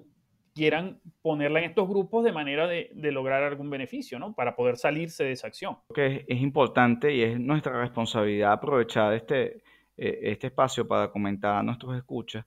quieran 0.56 0.98
ponerla 1.20 1.58
en 1.58 1.66
estos 1.66 1.86
grupos 1.86 2.24
de 2.24 2.32
manera 2.32 2.66
de, 2.66 2.90
lograr 3.12 3.42
algún 3.42 3.68
beneficio, 3.68 4.18
¿no? 4.18 4.34
Para 4.34 4.56
poder 4.56 4.78
salirse 4.78 5.22
de 5.22 5.32
esa 5.32 5.48
acción. 5.48 5.76
Que 5.94 6.24
es, 6.26 6.40
importante 6.40 7.14
y 7.14 7.22
es 7.22 7.38
nuestra 7.38 7.78
responsabilidad 7.78 8.52
aprovechar 8.52 9.12
este, 9.12 9.62
eh, 9.98 10.20
este 10.22 10.46
espacio 10.46 10.88
para 10.88 11.10
comentar 11.10 11.56
a 11.56 11.62
nuestros 11.62 11.96
escuchas 11.96 12.46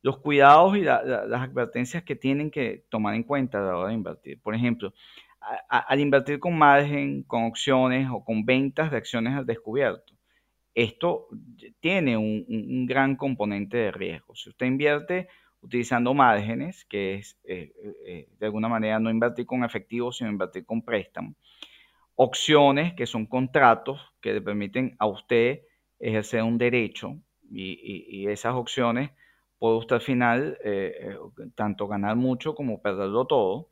los 0.00 0.18
cuidados 0.18 0.76
y 0.76 0.80
las 0.80 1.04
advertencias 1.04 2.02
que 2.02 2.16
tienen 2.16 2.50
que 2.50 2.84
tomar 2.88 3.14
en 3.14 3.22
cuenta 3.22 3.58
a 3.58 3.62
la 3.62 3.76
hora 3.76 3.88
de 3.90 3.94
invertir. 3.94 4.40
Por 4.40 4.52
ejemplo, 4.52 4.92
al 5.68 6.00
invertir 6.00 6.40
con 6.40 6.58
margen, 6.58 7.22
con 7.22 7.44
opciones 7.44 8.08
o 8.10 8.24
con 8.24 8.44
ventas 8.44 8.90
de 8.90 8.96
acciones 8.96 9.34
al 9.34 9.46
descubierto, 9.46 10.12
esto 10.74 11.28
tiene 11.80 12.16
un, 12.16 12.86
gran 12.86 13.16
componente 13.16 13.76
de 13.76 13.92
riesgo. 13.92 14.34
Si 14.34 14.48
usted 14.50 14.66
invierte 14.66 15.28
utilizando 15.62 16.12
márgenes, 16.12 16.84
que 16.84 17.14
es 17.14 17.38
eh, 17.44 17.72
eh, 18.06 18.28
de 18.38 18.46
alguna 18.46 18.68
manera 18.68 18.98
no 18.98 19.10
invertir 19.10 19.46
con 19.46 19.64
efectivo, 19.64 20.12
sino 20.12 20.30
invertir 20.30 20.66
con 20.66 20.82
préstamo, 20.82 21.34
opciones, 22.16 22.94
que 22.94 23.06
son 23.06 23.26
contratos 23.26 24.00
que 24.20 24.34
le 24.34 24.42
permiten 24.42 24.96
a 24.98 25.06
usted 25.06 25.60
ejercer 25.98 26.42
un 26.42 26.58
derecho 26.58 27.16
y 27.54 28.26
esas 28.28 28.54
opciones 28.54 29.10
puede 29.62 29.76
usted 29.76 29.94
al 29.94 30.02
final 30.02 30.58
eh, 30.64 30.92
eh, 30.98 31.16
tanto 31.54 31.86
ganar 31.86 32.16
mucho 32.16 32.56
como 32.56 32.82
perderlo 32.82 33.26
todo. 33.26 33.68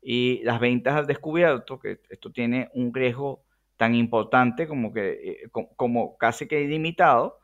Y 0.00 0.42
las 0.44 0.60
ventas 0.60 0.94
al 0.94 1.06
descubierto, 1.06 1.78
que 1.78 2.00
esto 2.08 2.32
tiene 2.32 2.70
un 2.72 2.94
riesgo 2.94 3.42
tan 3.76 3.94
importante 3.94 4.66
como, 4.66 4.94
que, 4.94 5.42
eh, 5.42 5.50
como, 5.52 6.16
casi 6.16 6.48
que 6.48 6.62
ilimitado. 6.62 7.38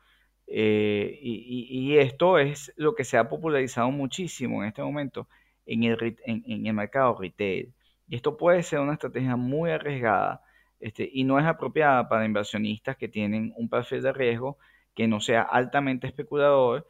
Y, 0.55 1.97
esto 1.99 2.39
es 2.39 2.73
lo 2.77 2.95
que 2.95 3.05
se 3.05 3.17
ha 3.17 3.29
popularizado 3.29 3.91
muchísimo 3.91 4.63
en 4.63 4.69
este 4.69 4.83
momento 4.83 5.29
en 5.67 5.85
el, 5.85 6.17
en, 6.27 6.67
el 6.67 6.75
mercado 6.75 7.17
retail. 7.19 7.73
Y 8.09 8.17
esto 8.17 8.37
puede 8.37 8.63
ser 8.63 8.81
una 8.81 8.95
estrategia 8.95 9.37
muy 9.37 9.71
arriesgada 9.71 10.43
este, 10.81 11.09
y 11.13 11.25
no 11.25 11.39
es 11.39 11.47
apropiada 11.47 12.09
para 12.09 12.27
inversionistas 12.27 12.97
que 12.97 13.09
tienen 13.09 13.53
un 13.57 13.69
perfil 13.69 14.03
de 14.03 14.13
riesgo 14.13 14.59
que 14.95 15.09
no 15.09 15.21
sea 15.21 15.43
altamente 15.43 16.07
especulador 16.07 16.87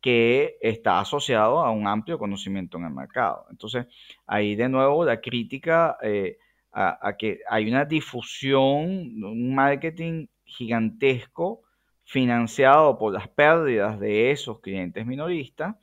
que 0.00 0.58
está 0.60 1.00
asociado 1.00 1.60
a 1.60 1.70
un 1.70 1.86
amplio 1.86 2.18
conocimiento 2.18 2.78
en 2.78 2.84
el 2.84 2.92
mercado. 2.92 3.46
Entonces, 3.50 3.86
ahí 4.26 4.54
de 4.56 4.68
nuevo 4.68 5.04
la 5.04 5.20
crítica 5.20 5.96
eh, 6.02 6.38
a, 6.72 7.16
que 7.18 7.40
hay 7.48 7.68
una 7.68 7.84
difusión, 7.84 9.24
un 9.24 9.54
marketing 9.54 10.26
gigantesco 10.44 11.62
financiado 12.08 12.96
por 12.96 13.12
las 13.12 13.28
pérdidas 13.28 14.00
de 14.00 14.30
esos 14.30 14.60
clientes 14.60 15.04
minoristas 15.04 15.76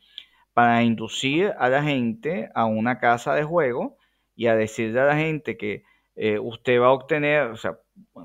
para 0.53 0.81
inducir 0.81 1.53
a 1.59 1.69
la 1.69 1.83
gente 1.83 2.49
a 2.55 2.65
una 2.65 2.97
casa 2.97 3.35
de 3.35 3.43
juego 3.43 3.99
y 4.35 4.47
a 4.47 4.55
decirle 4.55 5.01
a 5.01 5.05
la 5.05 5.17
gente 5.17 5.55
que 5.55 5.83
eh, 6.15 6.39
usted 6.39 6.81
va 6.81 6.87
a 6.87 6.93
obtener, 6.93 7.43
o 7.51 7.57
sea, 7.57 7.77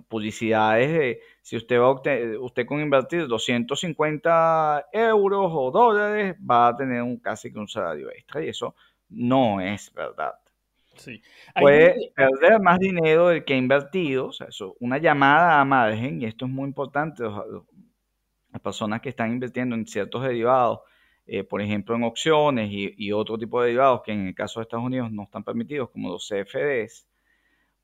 publicidades 0.09 0.91
de 0.91 1.21
si 1.43 1.59
usted 1.59 1.79
va 1.79 1.85
a 1.85 1.91
obtener, 1.91 2.39
usted 2.39 2.65
con 2.65 2.81
invertir 2.81 3.27
250 3.27 4.87
euros 4.93 5.51
o 5.53 5.71
dólares 5.71 6.37
va 6.39 6.69
a 6.69 6.77
tener 6.77 7.03
un 7.03 7.19
casi 7.19 7.53
que 7.53 7.59
un 7.59 7.69
salario 7.69 8.11
extra 8.11 8.43
y 8.43 8.49
eso 8.49 8.75
no 9.11 9.61
es 9.61 9.93
verdad. 9.93 10.33
Sí. 11.01 11.23
Puede 11.59 12.13
perder 12.15 12.61
más 12.61 12.79
dinero 12.79 13.29
del 13.29 13.45
que 13.45 13.55
ha 13.55 13.57
invertido, 13.57 14.27
o 14.27 14.33
sea, 14.33 14.49
eso, 14.49 14.77
una 14.81 14.99
llamada 14.99 15.61
a 15.61 15.65
margen, 15.65 16.21
y 16.21 16.27
esto 16.27 16.45
es 16.45 16.51
muy 16.51 16.67
importante, 16.67 17.25
las 18.53 18.61
personas 18.63 19.01
que 19.01 19.11
están 19.11 19.33
invirtiendo 19.33 19.75
en 19.75 19.87
ciertos 19.87 20.23
derivados, 20.23 20.81
eh, 21.27 21.45
por 21.45 21.63
ejemplo 21.63 21.95
en 21.95 22.05
opciones 22.05 22.71
y, 22.71 22.95
y, 22.97 23.13
otro 23.13 23.39
tipo 23.39 23.61
de 23.61 23.69
derivados 23.69 24.03
que 24.03 24.13
en 24.13 24.29
el 24.29 24.35
caso 24.35 24.61
de 24.61 24.65
Estados 24.65 24.85
Unidos 24.85 25.13
no 25.13 25.25
están 25.25 25.45
permitidos, 25.45 25.91
como 25.91 26.11
los 26.11 26.29
CFDs, 26.29 27.07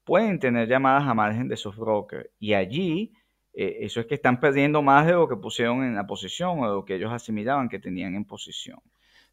pueden 0.05 0.39
tener 0.39 0.69
llamadas 0.69 1.05
a 1.09 1.15
margen 1.15 1.49
de 1.49 1.57
sus 1.57 1.77
brokers 1.77 2.29
y 2.39 2.55
allí 2.55 3.13
eh, 3.57 3.87
eso 3.87 4.01
es 4.01 4.07
que 4.07 4.17
están 4.17 4.39
perdiendo 4.39 4.83
más 4.83 5.07
de 5.07 5.13
lo 5.13 5.27
que 5.27 5.37
pusieron 5.37 5.83
en 5.83 5.95
la 5.95 6.07
posición 6.07 6.61
o 6.61 6.69
de 6.69 6.75
lo 6.75 6.85
que 6.85 6.97
ellos 6.97 7.11
asimilaban 7.11 7.71
que 7.71 7.79
tenían 7.79 8.15
en 8.15 8.27
posición. 8.27 8.79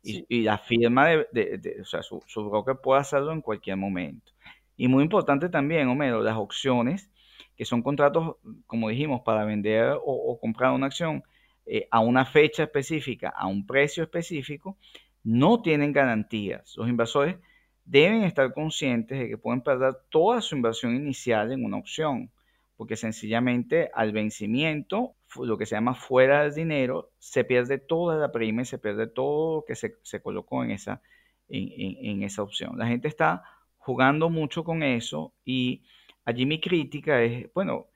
Y, 0.02 0.41
la 0.43 0.58
firma 0.58 1.08
de, 1.08 1.78
o 1.82 1.86
sea, 1.86 2.02
su, 2.04 2.22
broker 2.50 2.76
puede 2.84 3.00
hacerlo 3.00 3.32
en 3.32 3.41
cualquier 3.41 3.78
momento. 3.78 4.34
Y 4.76 4.89
muy 4.89 5.04
importante 5.04 5.48
también, 5.48 5.88
Homero, 5.88 6.22
las 6.22 6.36
opciones, 6.36 7.10
que 7.56 7.65
son 7.65 7.82
contratos, 7.82 8.38
como 8.67 8.89
dijimos, 8.89 9.22
para 9.22 9.46
vender 9.46 9.96
o, 10.04 10.38
comprar 10.39 10.72
una 10.72 10.88
acción 10.88 11.24
eh, 11.65 11.88
a 11.91 12.00
una 12.00 12.26
fecha 12.26 12.63
específica, 12.63 13.30
a 13.30 13.48
un 13.48 13.65
precio 13.65 14.04
específico, 14.04 14.78
no 15.24 15.62
tienen 15.62 15.93
garantías. 15.93 16.76
Los 16.78 16.89
inversores 16.89 17.38
deben 17.86 18.24
estar 18.24 18.54
conscientes 18.54 19.19
de 19.19 19.28
que 19.28 19.38
pueden 19.38 19.62
perder 19.62 19.96
toda 20.10 20.41
su 20.41 20.56
inversión 20.56 20.96
inicial 20.96 21.52
en 21.52 21.63
una 21.63 21.78
opción, 21.78 22.32
porque 22.76 22.96
sencillamente 22.96 23.89
al 23.93 24.12
vencimiento, 24.12 25.15
lo 25.39 25.58
que 25.58 25.65
se 25.65 25.76
llama 25.76 25.96
fuera 25.96 26.43
del 26.43 26.54
dinero, 26.54 27.12
se 27.19 27.43
pierde 27.43 27.78
toda 27.78 28.17
la 28.17 28.32
prima 28.32 28.62
y 28.62 28.65
se 28.65 28.78
pierde 28.78 29.08
todo 29.08 29.58
lo 29.58 29.65
que 29.65 29.76
se, 29.76 30.22
colocó 30.22 30.63
en 30.63 30.72
esa, 30.72 31.02
en, 31.50 32.24
esa 32.24 32.43
opción. 32.43 32.78
La 32.78 32.88
gente 32.88 33.08
está 33.08 33.43
jugando 33.78 34.30
mucho 34.30 34.63
con 34.63 34.84
eso 34.84 35.34
y 35.46 35.84
allí 36.25 36.45
mi 36.45 36.59
crítica 36.59 37.21
es, 37.21 37.51
bueno, 37.53 37.88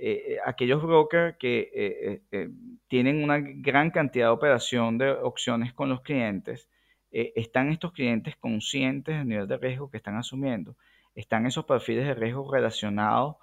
eh, 0.00 0.34
eh, 0.34 0.38
aquellos 0.46 0.80
brokers 0.80 1.36
que 1.38 2.22
eh, 2.30 2.50
tienen 2.86 3.24
una 3.24 3.38
gran 3.40 3.90
cantidad 3.90 4.26
de 4.26 4.30
operación 4.30 4.96
de 4.96 5.10
opciones 5.10 5.72
con 5.72 5.88
los 5.88 6.02
clientes, 6.02 6.68
¿están 7.10 7.70
estos 7.70 7.92
clientes 7.92 8.36
conscientes 8.36 9.16
del 9.18 9.26
nivel 9.26 9.48
de 9.48 9.56
riesgo 9.56 9.90
que 9.90 9.96
están 9.96 10.16
asumiendo? 10.16 10.76
¿Están 11.14 11.46
esos 11.46 11.64
perfiles 11.64 12.06
de 12.06 12.14
riesgo 12.14 12.52
relacionados 12.52 13.36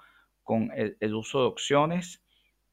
con 0.44 0.72
el, 0.76 1.16
uso 1.16 1.42
de 1.42 1.48
opciones 1.48 2.24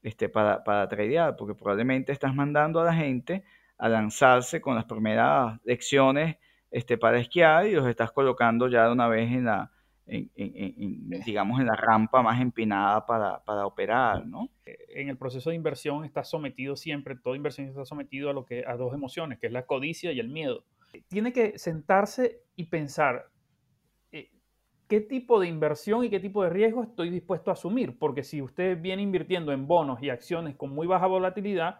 este, 0.01 0.29
para, 0.29 0.63
para 0.63 0.87
tradear? 0.87 1.35
Porque 1.35 1.55
probablemente 1.55 2.13
estás 2.13 2.33
mandando 2.33 2.79
a 2.79 2.85
la 2.85 2.93
gente 2.93 3.43
a 3.77 3.89
lanzarse 3.89 4.61
con 4.61 4.75
las 4.75 4.85
primeras 4.85 5.59
lecciones 5.65 6.37
este, 6.71 6.97
para 6.97 7.19
esquiar 7.19 7.67
y 7.67 7.73
los 7.73 7.87
estás 7.87 8.11
colocando 8.11 8.69
ya 8.69 8.85
de 8.85 8.93
una 8.93 9.07
vez 9.07 9.29
en 9.31 9.45
la, 9.45 9.72
digamos, 10.05 11.59
en 11.59 11.67
la 11.67 11.75
rampa 11.75 12.21
más 12.21 12.41
empinada 12.41 13.05
para, 13.05 13.43
para, 13.43 13.65
operar, 13.65 14.25
¿no? 14.25 14.49
En 14.65 15.09
el 15.09 15.17
proceso 15.17 15.49
de 15.49 15.55
inversión 15.55 16.03
está 16.03 16.23
sometido 16.23 16.75
siempre, 16.75 17.15
toda 17.15 17.37
inversión 17.37 17.67
está 17.67 17.85
sometido 17.85 18.29
a, 18.29 18.33
lo 18.33 18.45
que, 18.45 18.63
a 18.67 18.75
dos 18.75 18.93
emociones, 18.93 19.39
que 19.39 19.47
es 19.47 19.53
la 19.53 19.65
codicia 19.65 20.11
y 20.11 20.19
el 20.19 20.29
miedo. 20.29 20.65
Tiene 21.07 21.31
que 21.31 21.57
sentarse 21.57 22.41
y 22.55 22.65
pensar, 22.65 23.29
eh, 24.11 24.29
¿qué 24.87 24.99
tipo 24.99 25.39
de 25.39 25.47
inversión 25.47 26.03
y 26.03 26.09
qué 26.09 26.19
tipo 26.19 26.43
de 26.43 26.49
riesgo 26.49 26.83
estoy 26.83 27.09
dispuesto 27.09 27.49
a 27.49 27.53
asumir? 27.53 27.97
Porque 27.97 28.23
si 28.23 28.41
usted 28.41 28.79
viene 28.79 29.01
invirtiendo 29.01 29.53
en 29.53 29.67
bonos 29.67 30.03
y 30.03 30.09
acciones 30.09 30.55
con 30.55 30.71
muy 30.71 30.85
baja 30.85 31.07
volatilidad, 31.07 31.79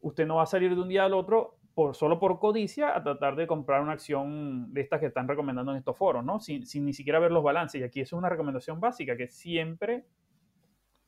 usted 0.00 0.26
no 0.26 0.36
va 0.36 0.42
a 0.42 0.46
salir 0.46 0.74
de 0.74 0.80
un 0.80 0.88
día 0.88 1.04
al 1.04 1.14
otro 1.14 1.56
por, 1.74 1.94
solo 1.96 2.18
por 2.18 2.38
codicia 2.38 2.96
a 2.96 3.02
tratar 3.02 3.36
de 3.36 3.46
comprar 3.46 3.82
una 3.82 3.92
acción 3.92 4.72
de 4.72 4.80
estas 4.80 5.00
que 5.00 5.06
están 5.06 5.28
recomendando 5.28 5.72
en 5.72 5.78
estos 5.78 5.96
foros, 5.96 6.24
¿no? 6.24 6.40
Sin, 6.40 6.64
ni 6.84 6.92
siquiera 6.92 7.18
ver 7.18 7.32
los 7.32 7.42
balances. 7.42 7.80
Y 7.80 7.84
aquí 7.84 8.00
es 8.00 8.12
una 8.12 8.28
recomendación 8.28 8.80
básica, 8.80 9.16
que 9.16 9.28
siempre, 9.28 10.04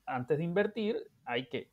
antes 0.07 0.39
de 0.39 0.45
invertir, 0.45 0.97
hay 1.25 1.49
que 1.49 1.71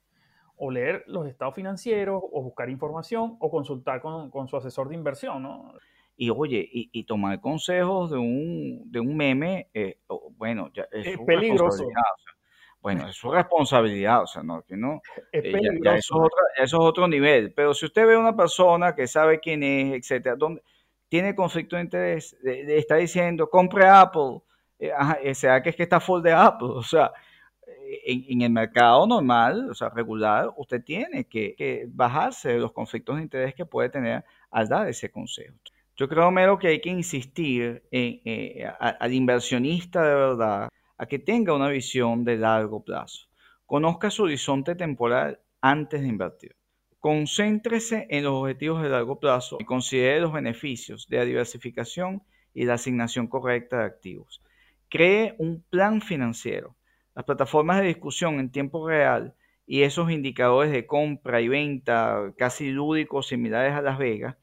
o 0.64 0.70
leer 0.70 1.04
los 1.08 1.28
estados 1.28 1.56
financieros, 1.56 2.22
o 2.32 2.44
buscar 2.44 2.70
información, 2.70 3.36
o 3.40 3.50
consultar 3.50 4.00
con, 4.00 4.48
su 4.48 4.58
asesor 4.58 4.90
de 4.90 4.96
inversión, 4.96 5.42
¿no? 5.42 5.74
Y 6.16 6.30
oye, 6.30 6.70
y, 6.72 7.04
tomar 7.06 7.42
consejos 7.42 8.12
de 8.12 8.18
un, 8.18 8.92
de 8.92 9.00
un 9.00 9.18
meme, 9.18 9.70
eh, 9.74 9.98
bueno, 10.38 10.70
ya 10.72 10.86
es, 10.92 11.18
peligroso. 11.26 11.84
Bueno, 12.82 13.08
es 13.08 13.16
su 13.16 13.30
responsabilidad, 13.32 14.24
o 14.24 14.28
sea, 14.28 14.42
no, 14.42 14.64
que 14.64 14.76
no. 14.76 15.02
Eh, 15.34 15.54
eso, 15.54 15.94
es 15.94 16.12
otro, 16.12 16.38
eso, 16.58 16.78
es 16.78 16.84
otro 16.84 17.08
nivel. 17.08 17.54
Pero 17.54 17.74
si 17.74 17.86
usted 17.86 18.06
ve 18.06 18.16
a 18.16 18.20
una 18.20 18.36
persona 18.36 18.96
que 18.96 19.08
sabe 19.08 19.40
quién 19.40 19.64
es, 19.64 19.94
etcétera, 19.94 20.36
donde 20.36 20.62
tiene 21.08 21.36
conflicto 21.36 21.76
de 21.76 21.84
interés, 21.84 22.36
está 22.44 22.96
diciendo, 22.96 23.50
compre 23.50 23.88
Apple, 23.88 24.42
eh, 24.80 24.92
eh, 25.24 25.36
sea 25.36 25.62
que 25.62 25.70
es 25.70 25.76
que 25.76 25.84
está 25.84 26.00
full 26.00 26.22
de 26.22 26.34
Apple, 26.34 26.70
o 26.76 26.84
sea, 26.84 27.12
en, 28.06 28.42
el 28.42 28.50
mercado 28.50 29.06
normal, 29.06 29.70
o 29.70 29.74
sea, 29.74 29.90
regular, 29.90 30.50
usted 30.58 30.84
tiene 30.84 31.26
que, 31.26 31.88
bajarse 31.90 32.50
de 32.50 32.60
los 32.60 32.72
conflictos 32.72 33.18
de 33.18 33.24
interés 33.24 33.54
que 33.54 33.66
puede 33.66 33.90
tener 33.90 34.24
al 34.50 34.68
dar 34.68 34.88
ese 34.88 35.12
consejo. 35.12 35.56
Yo 35.98 36.08
creo, 36.08 36.32
mero 36.32 36.58
que 36.58 36.70
hay 36.70 36.82
que 36.82 36.90
insistir 36.90 37.84
en, 37.92 38.74
al 38.80 39.14
inversionista 39.14 40.02
de 40.04 40.16
verdad 40.16 40.70
a 41.02 41.08
que 41.08 41.18
tenga 41.18 41.56
una 41.56 41.68
visión 41.68 42.24
de 42.24 42.38
largo 42.38 42.84
plazo. 42.84 43.28
Conozca 43.66 44.12
su 44.12 44.22
horizonte 44.22 44.76
temporal 44.76 45.40
antes 45.60 46.02
de 46.02 46.08
invertir. 46.08 46.56
Concéntrese 47.00 48.06
en 48.12 48.24
los 48.24 48.34
objetivos 48.34 48.84
de 48.84 48.90
largo 48.90 49.20
plazo 49.20 49.58
y 49.60 49.66
considere 49.66 50.22
los 50.22 50.32
beneficios 50.32 51.08
de 51.10 51.18
la 51.18 51.26
diversificación 51.26 52.22
y 52.54 52.66
la 52.66 52.76
asignación 52.76 53.26
correcta 53.26 53.80
de 53.80 53.86
activos. 53.86 54.44
Cree 54.90 55.34
un 55.40 55.64
plan 55.64 56.02
financiero. 56.02 56.76
Las 57.16 57.26
plataformas 57.26 57.82
de 57.82 57.88
discusión 57.88 58.40
en 58.40 58.52
tiempo 58.52 58.88
real 58.88 59.34
y 59.66 59.82
esos 59.82 60.12
indicadores 60.12 60.72
de 60.72 60.86
compra 60.86 61.42
y 61.42 61.48
venta 61.48 62.32
casi 62.38 62.70
lúdicos 62.70 63.28
similares 63.28 63.74
a 63.74 63.82
Las 63.82 63.98
Vegas, 63.98 64.38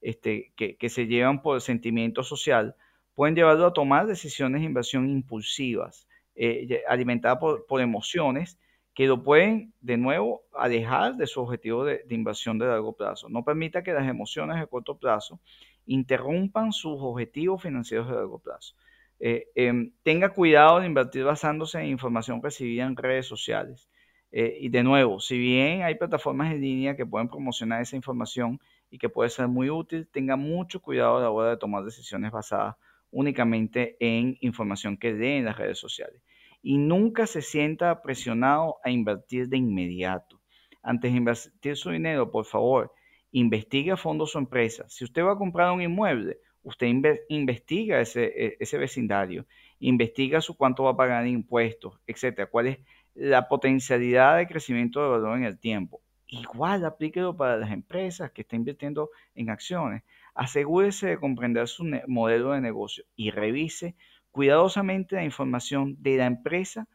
este, 0.00 0.54
que, 0.56 0.78
que 0.78 0.88
se 0.88 1.06
llevan 1.06 1.42
por 1.42 1.56
el 1.56 1.60
sentimiento 1.60 2.22
social, 2.22 2.76
pueden 3.18 3.34
llevarlo 3.34 3.66
a 3.66 3.72
tomar 3.72 4.06
decisiones 4.06 4.60
de 4.60 4.66
inversión 4.66 5.10
impulsivas, 5.10 6.06
eh, 6.36 6.84
alimentadas 6.86 7.40
por, 7.66 7.80
emociones, 7.80 8.60
que 8.94 9.08
lo 9.08 9.24
pueden 9.24 9.74
de 9.80 9.96
nuevo 9.96 10.42
alejar 10.54 11.16
de 11.16 11.26
su 11.26 11.40
objetivo 11.40 11.84
de, 11.84 12.04
inversión 12.10 12.60
de 12.60 12.66
largo 12.66 12.92
plazo. 12.92 13.28
No 13.28 13.42
permita 13.42 13.82
que 13.82 13.92
las 13.92 14.06
emociones 14.06 14.60
de 14.60 14.68
corto 14.68 14.98
plazo 14.98 15.40
interrumpan 15.84 16.72
sus 16.72 16.94
objetivos 17.00 17.60
financieros 17.60 18.06
de 18.06 18.14
largo 18.14 18.38
plazo. 18.38 18.76
Eh, 19.18 19.48
em, 19.56 19.90
tenga 20.04 20.28
cuidado 20.28 20.78
de 20.78 20.86
invertir 20.86 21.24
basándose 21.24 21.80
en 21.80 21.86
información 21.86 22.40
recibida 22.40 22.84
en 22.84 22.96
redes 22.96 23.26
sociales. 23.26 23.90
Eh, 24.30 24.58
y 24.60 24.68
de 24.68 24.84
nuevo, 24.84 25.18
si 25.18 25.36
bien 25.36 25.82
hay 25.82 25.96
plataformas 25.96 26.52
en 26.52 26.60
línea 26.60 26.94
que 26.94 27.04
pueden 27.04 27.26
promocionar 27.26 27.82
esa 27.82 27.96
información 27.96 28.60
y 28.90 28.98
que 28.98 29.08
puede 29.08 29.28
ser 29.30 29.48
muy 29.48 29.70
útil, 29.70 30.06
tenga 30.06 30.36
mucho 30.36 30.80
cuidado 30.80 31.16
a 31.16 31.22
la 31.22 31.30
hora 31.30 31.50
de 31.50 31.56
tomar 31.56 31.82
decisiones 31.82 32.30
basadas 32.30 32.76
únicamente 33.10 33.96
en 34.00 34.36
información 34.40 34.96
que 34.96 35.14
dé 35.14 35.38
en 35.38 35.44
las 35.44 35.56
redes 35.56 35.78
sociales. 35.78 36.22
Y 36.62 36.78
nunca 36.78 37.26
se 37.26 37.42
sienta 37.42 38.02
presionado 38.02 38.76
a 38.84 38.90
invertir 38.90 39.48
de 39.48 39.56
inmediato. 39.56 40.40
Antes 40.82 41.12
de 41.12 41.18
invertir 41.18 41.76
su 41.76 41.90
dinero, 41.90 42.30
por 42.30 42.44
favor, 42.44 42.92
investigue 43.32 43.92
a 43.92 43.96
fondo 43.96 44.26
su 44.26 44.38
empresa. 44.38 44.84
Si 44.88 45.04
usted 45.04 45.22
va 45.22 45.32
a 45.32 45.38
comprar 45.38 45.72
un 45.72 45.82
inmueble, 45.82 46.38
usted 46.62 46.88
investiga 47.28 48.00
ese, 48.00 48.24
e, 48.24 48.56
ese 48.60 48.78
vecindario, 48.78 49.46
investiga 49.80 50.40
su 50.40 50.56
cuánto 50.56 50.84
va 50.84 50.90
a 50.90 50.96
pagar 50.96 51.24
en 51.24 51.32
impuestos, 51.34 51.98
etcétera, 52.06 52.48
cuál 52.50 52.66
es 52.68 52.78
la 53.14 53.48
potencialidad 53.48 54.36
de 54.36 54.46
crecimiento 54.46 55.02
de 55.02 55.08
valor 55.08 55.38
en 55.38 55.44
el 55.44 55.58
tiempo. 55.58 56.00
Igual 56.26 56.84
aplíquelo 56.84 57.36
para 57.36 57.56
las 57.56 57.70
empresas 57.70 58.30
que 58.32 58.42
están 58.42 58.60
invirtiendo 58.60 59.10
en 59.34 59.48
acciones. 59.48 60.02
Asegúrese 60.34 61.08
de 61.08 61.18
comprender 61.18 61.68
su 61.68 61.84
modelo 62.06 62.52
de 62.52 62.60
negocio 62.60 63.04
y 63.16 63.30
revise 63.30 63.96
cuidadosamente 64.30 65.16
la 65.16 65.24
información 65.24 65.96
de 66.00 66.16
la 66.16 66.26
empresa 66.26 66.86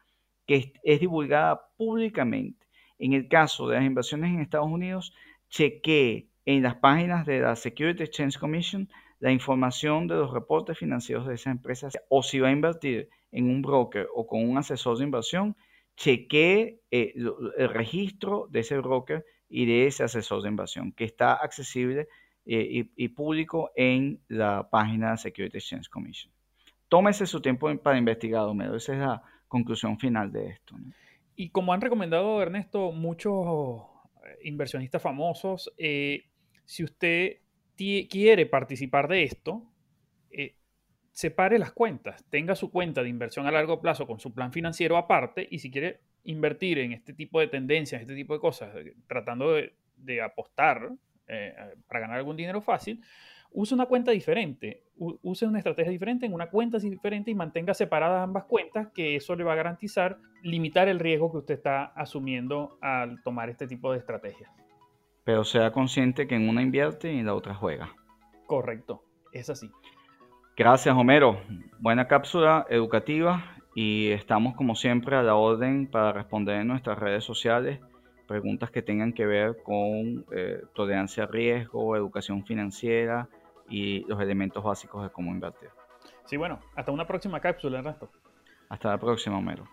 que 0.46 0.74
es, 0.84 1.00
divulgada 1.00 1.70
públicamente. 1.78 2.68
En 3.00 3.14
el 3.14 3.28
caso 3.28 3.68
de 3.68 3.78
las 3.78 3.86
inversiones 3.86 4.32
en 4.32 4.42
Estados 4.42 4.70
Unidos, 4.70 5.14
chequee 5.50 6.30
en 6.46 6.64
las 6.64 6.76
páginas 6.76 7.26
de 7.26 7.40
la 7.40 7.56
Security 7.56 8.04
Exchange 8.04 8.38
Commission 8.38 8.90
la 9.20 9.32
información 9.32 10.08
de 10.08 10.16
los 10.16 10.34
reportes 10.34 10.78
financieros 10.78 11.28
de 11.28 11.36
esas 11.36 11.54
empresas 11.54 11.94
o 12.10 12.24
si 12.24 12.40
va 12.40 12.50
a 12.50 12.52
invertir 12.52 13.10
en 13.32 13.50
un 13.50 13.62
broker 13.62 14.08
o 14.14 14.28
con 14.28 14.48
un 14.48 14.58
asesor 14.58 14.98
de 14.98 15.06
inversión, 15.06 15.56
chequee 15.96 16.82
eh, 16.92 17.14
el 17.16 17.70
registro 17.70 18.48
de 18.50 18.60
ese 18.60 18.78
broker 18.78 19.26
y 19.48 19.66
de 19.66 19.88
ese 19.88 20.04
asesor 20.04 20.42
de 20.42 20.50
inversión 20.50 20.92
que 20.92 21.06
está 21.06 21.34
accesible 21.34 22.08
eh, 22.46 22.90
y, 22.96 23.08
público 23.08 23.72
en 23.74 24.20
la 24.28 24.70
página 24.70 25.16
Security 25.16 25.58
Exchange 25.58 25.88
Commission. 25.90 26.34
Tómese 26.90 27.26
su 27.26 27.42
tiempo 27.42 27.74
para 27.78 27.98
investigar, 27.98 28.42
Homero. 28.42 28.76
Esa 28.76 28.94
es 28.94 29.00
la 29.00 29.24
conclusión 29.48 29.98
final 29.98 30.30
de 30.32 30.50
esto. 30.50 30.76
Y 31.38 31.50
como 31.52 31.72
han 31.72 31.80
recomendado, 31.80 32.42
Ernesto, 32.42 32.92
muchos 32.92 33.82
eh, 34.26 34.40
inversionistas 34.44 35.02
famosos, 35.02 35.72
eh, 35.78 36.26
si 36.66 36.84
usted 36.84 37.38
quiere 37.76 38.46
participar 38.46 39.08
de 39.08 39.24
esto, 39.24 39.70
separe 41.12 41.60
las 41.60 41.72
cuentas, 41.72 42.26
tenga 42.30 42.56
su 42.56 42.72
cuenta 42.72 43.04
de 43.04 43.10
inversión 43.10 43.46
a 43.46 43.52
largo 43.52 43.80
plazo 43.80 44.08
con 44.08 44.20
su 44.20 44.34
plan 44.34 44.52
financiero 44.52 44.98
aparte 44.98 45.48
y 45.50 45.60
si 45.60 45.70
quiere 45.70 46.02
invertir 46.24 46.80
en 46.80 46.92
este 46.92 47.14
tipo 47.14 47.40
de 47.40 47.48
tendencias, 47.48 48.02
este 48.02 48.16
tipo 48.16 48.34
de 48.34 48.40
cosas, 48.40 48.74
tratando 49.08 49.54
de 49.96 50.22
apostar 50.22 50.90
eh, 51.28 51.54
para 51.88 52.02
ganar 52.02 52.18
algún 52.18 52.36
dinero 52.36 52.62
fácil, 52.62 53.02
use 53.54 53.74
una 53.74 53.86
cuenta 53.86 54.12
diferente, 54.12 54.84
use 54.98 55.46
una 55.46 55.60
estrategia 55.60 55.92
diferente 55.92 56.26
en 56.26 56.34
una 56.34 56.50
cuenta 56.50 56.80
diferente 56.80 57.32
y 57.32 57.36
mantenga 57.36 57.74
separadas 57.74 58.24
ambas 58.24 58.46
cuentas, 58.46 58.88
que 58.94 59.16
eso 59.16 59.36
le 59.36 59.44
va 59.44 59.54
a 59.54 59.58
garantizar 59.58 60.18
limitar 60.42 60.88
el 60.88 61.00
riesgo 61.00 61.32
que 61.32 61.38
usted 61.38 61.54
está 61.56 61.86
asumiendo 61.86 62.78
al 62.82 63.22
tomar 63.24 63.50
este 63.50 63.68
tipo 63.68 63.92
de 63.92 64.00
estrategias. 64.00 64.52
Pero 65.24 65.44
sea 65.46 65.72
consciente 65.72 66.28
que 66.28 66.36
en 66.36 66.50
una 66.50 66.62
invierte 66.62 67.14
y 67.14 67.20
en 67.20 67.28
la 67.28 67.36
otra 67.36 67.54
juega. 67.54 67.92
Correcto, 68.46 69.04
es 69.32 69.50
así. 69.50 69.70
Gracias, 70.58 70.94
Homero. 70.96 71.40
Buena 71.80 72.08
cápsula 72.08 72.66
educativa 72.70 73.58
y 73.74 74.10
estamos 74.10 74.56
como 74.56 74.76
siempre 74.76 75.16
a 75.16 75.24
la 75.24 75.36
orden 75.36 75.88
para 75.90 76.12
responder 76.12 76.62
en 76.62 76.68
nuestras 76.68 77.00
redes 77.00 77.24
sociales 77.24 77.80
preguntas 78.28 78.72
que 78.72 78.82
tengan 78.82 79.14
que 79.14 79.26
ver 79.26 79.62
con 79.64 80.26
eh, 80.32 80.64
tolerancia 80.74 81.24
a 81.24 81.28
riesgo, 81.28 81.96
educación 81.96 82.46
financiera 82.46 83.28
y 83.70 84.06
los 84.06 84.20
elementos 84.22 84.64
básicos 84.64 85.04
de 85.04 85.10
cómo 85.10 85.32
invertir. 85.32 85.70
Sí, 86.26 86.38
bueno, 86.38 86.60
hasta 86.76 86.92
una 86.92 87.06
próxima 87.06 87.40
cápsula, 87.40 87.80
Ernesto. 87.80 88.10
Hasta 88.70 88.90
la 88.90 88.98
próxima, 88.98 89.38
Homero. 89.38 89.68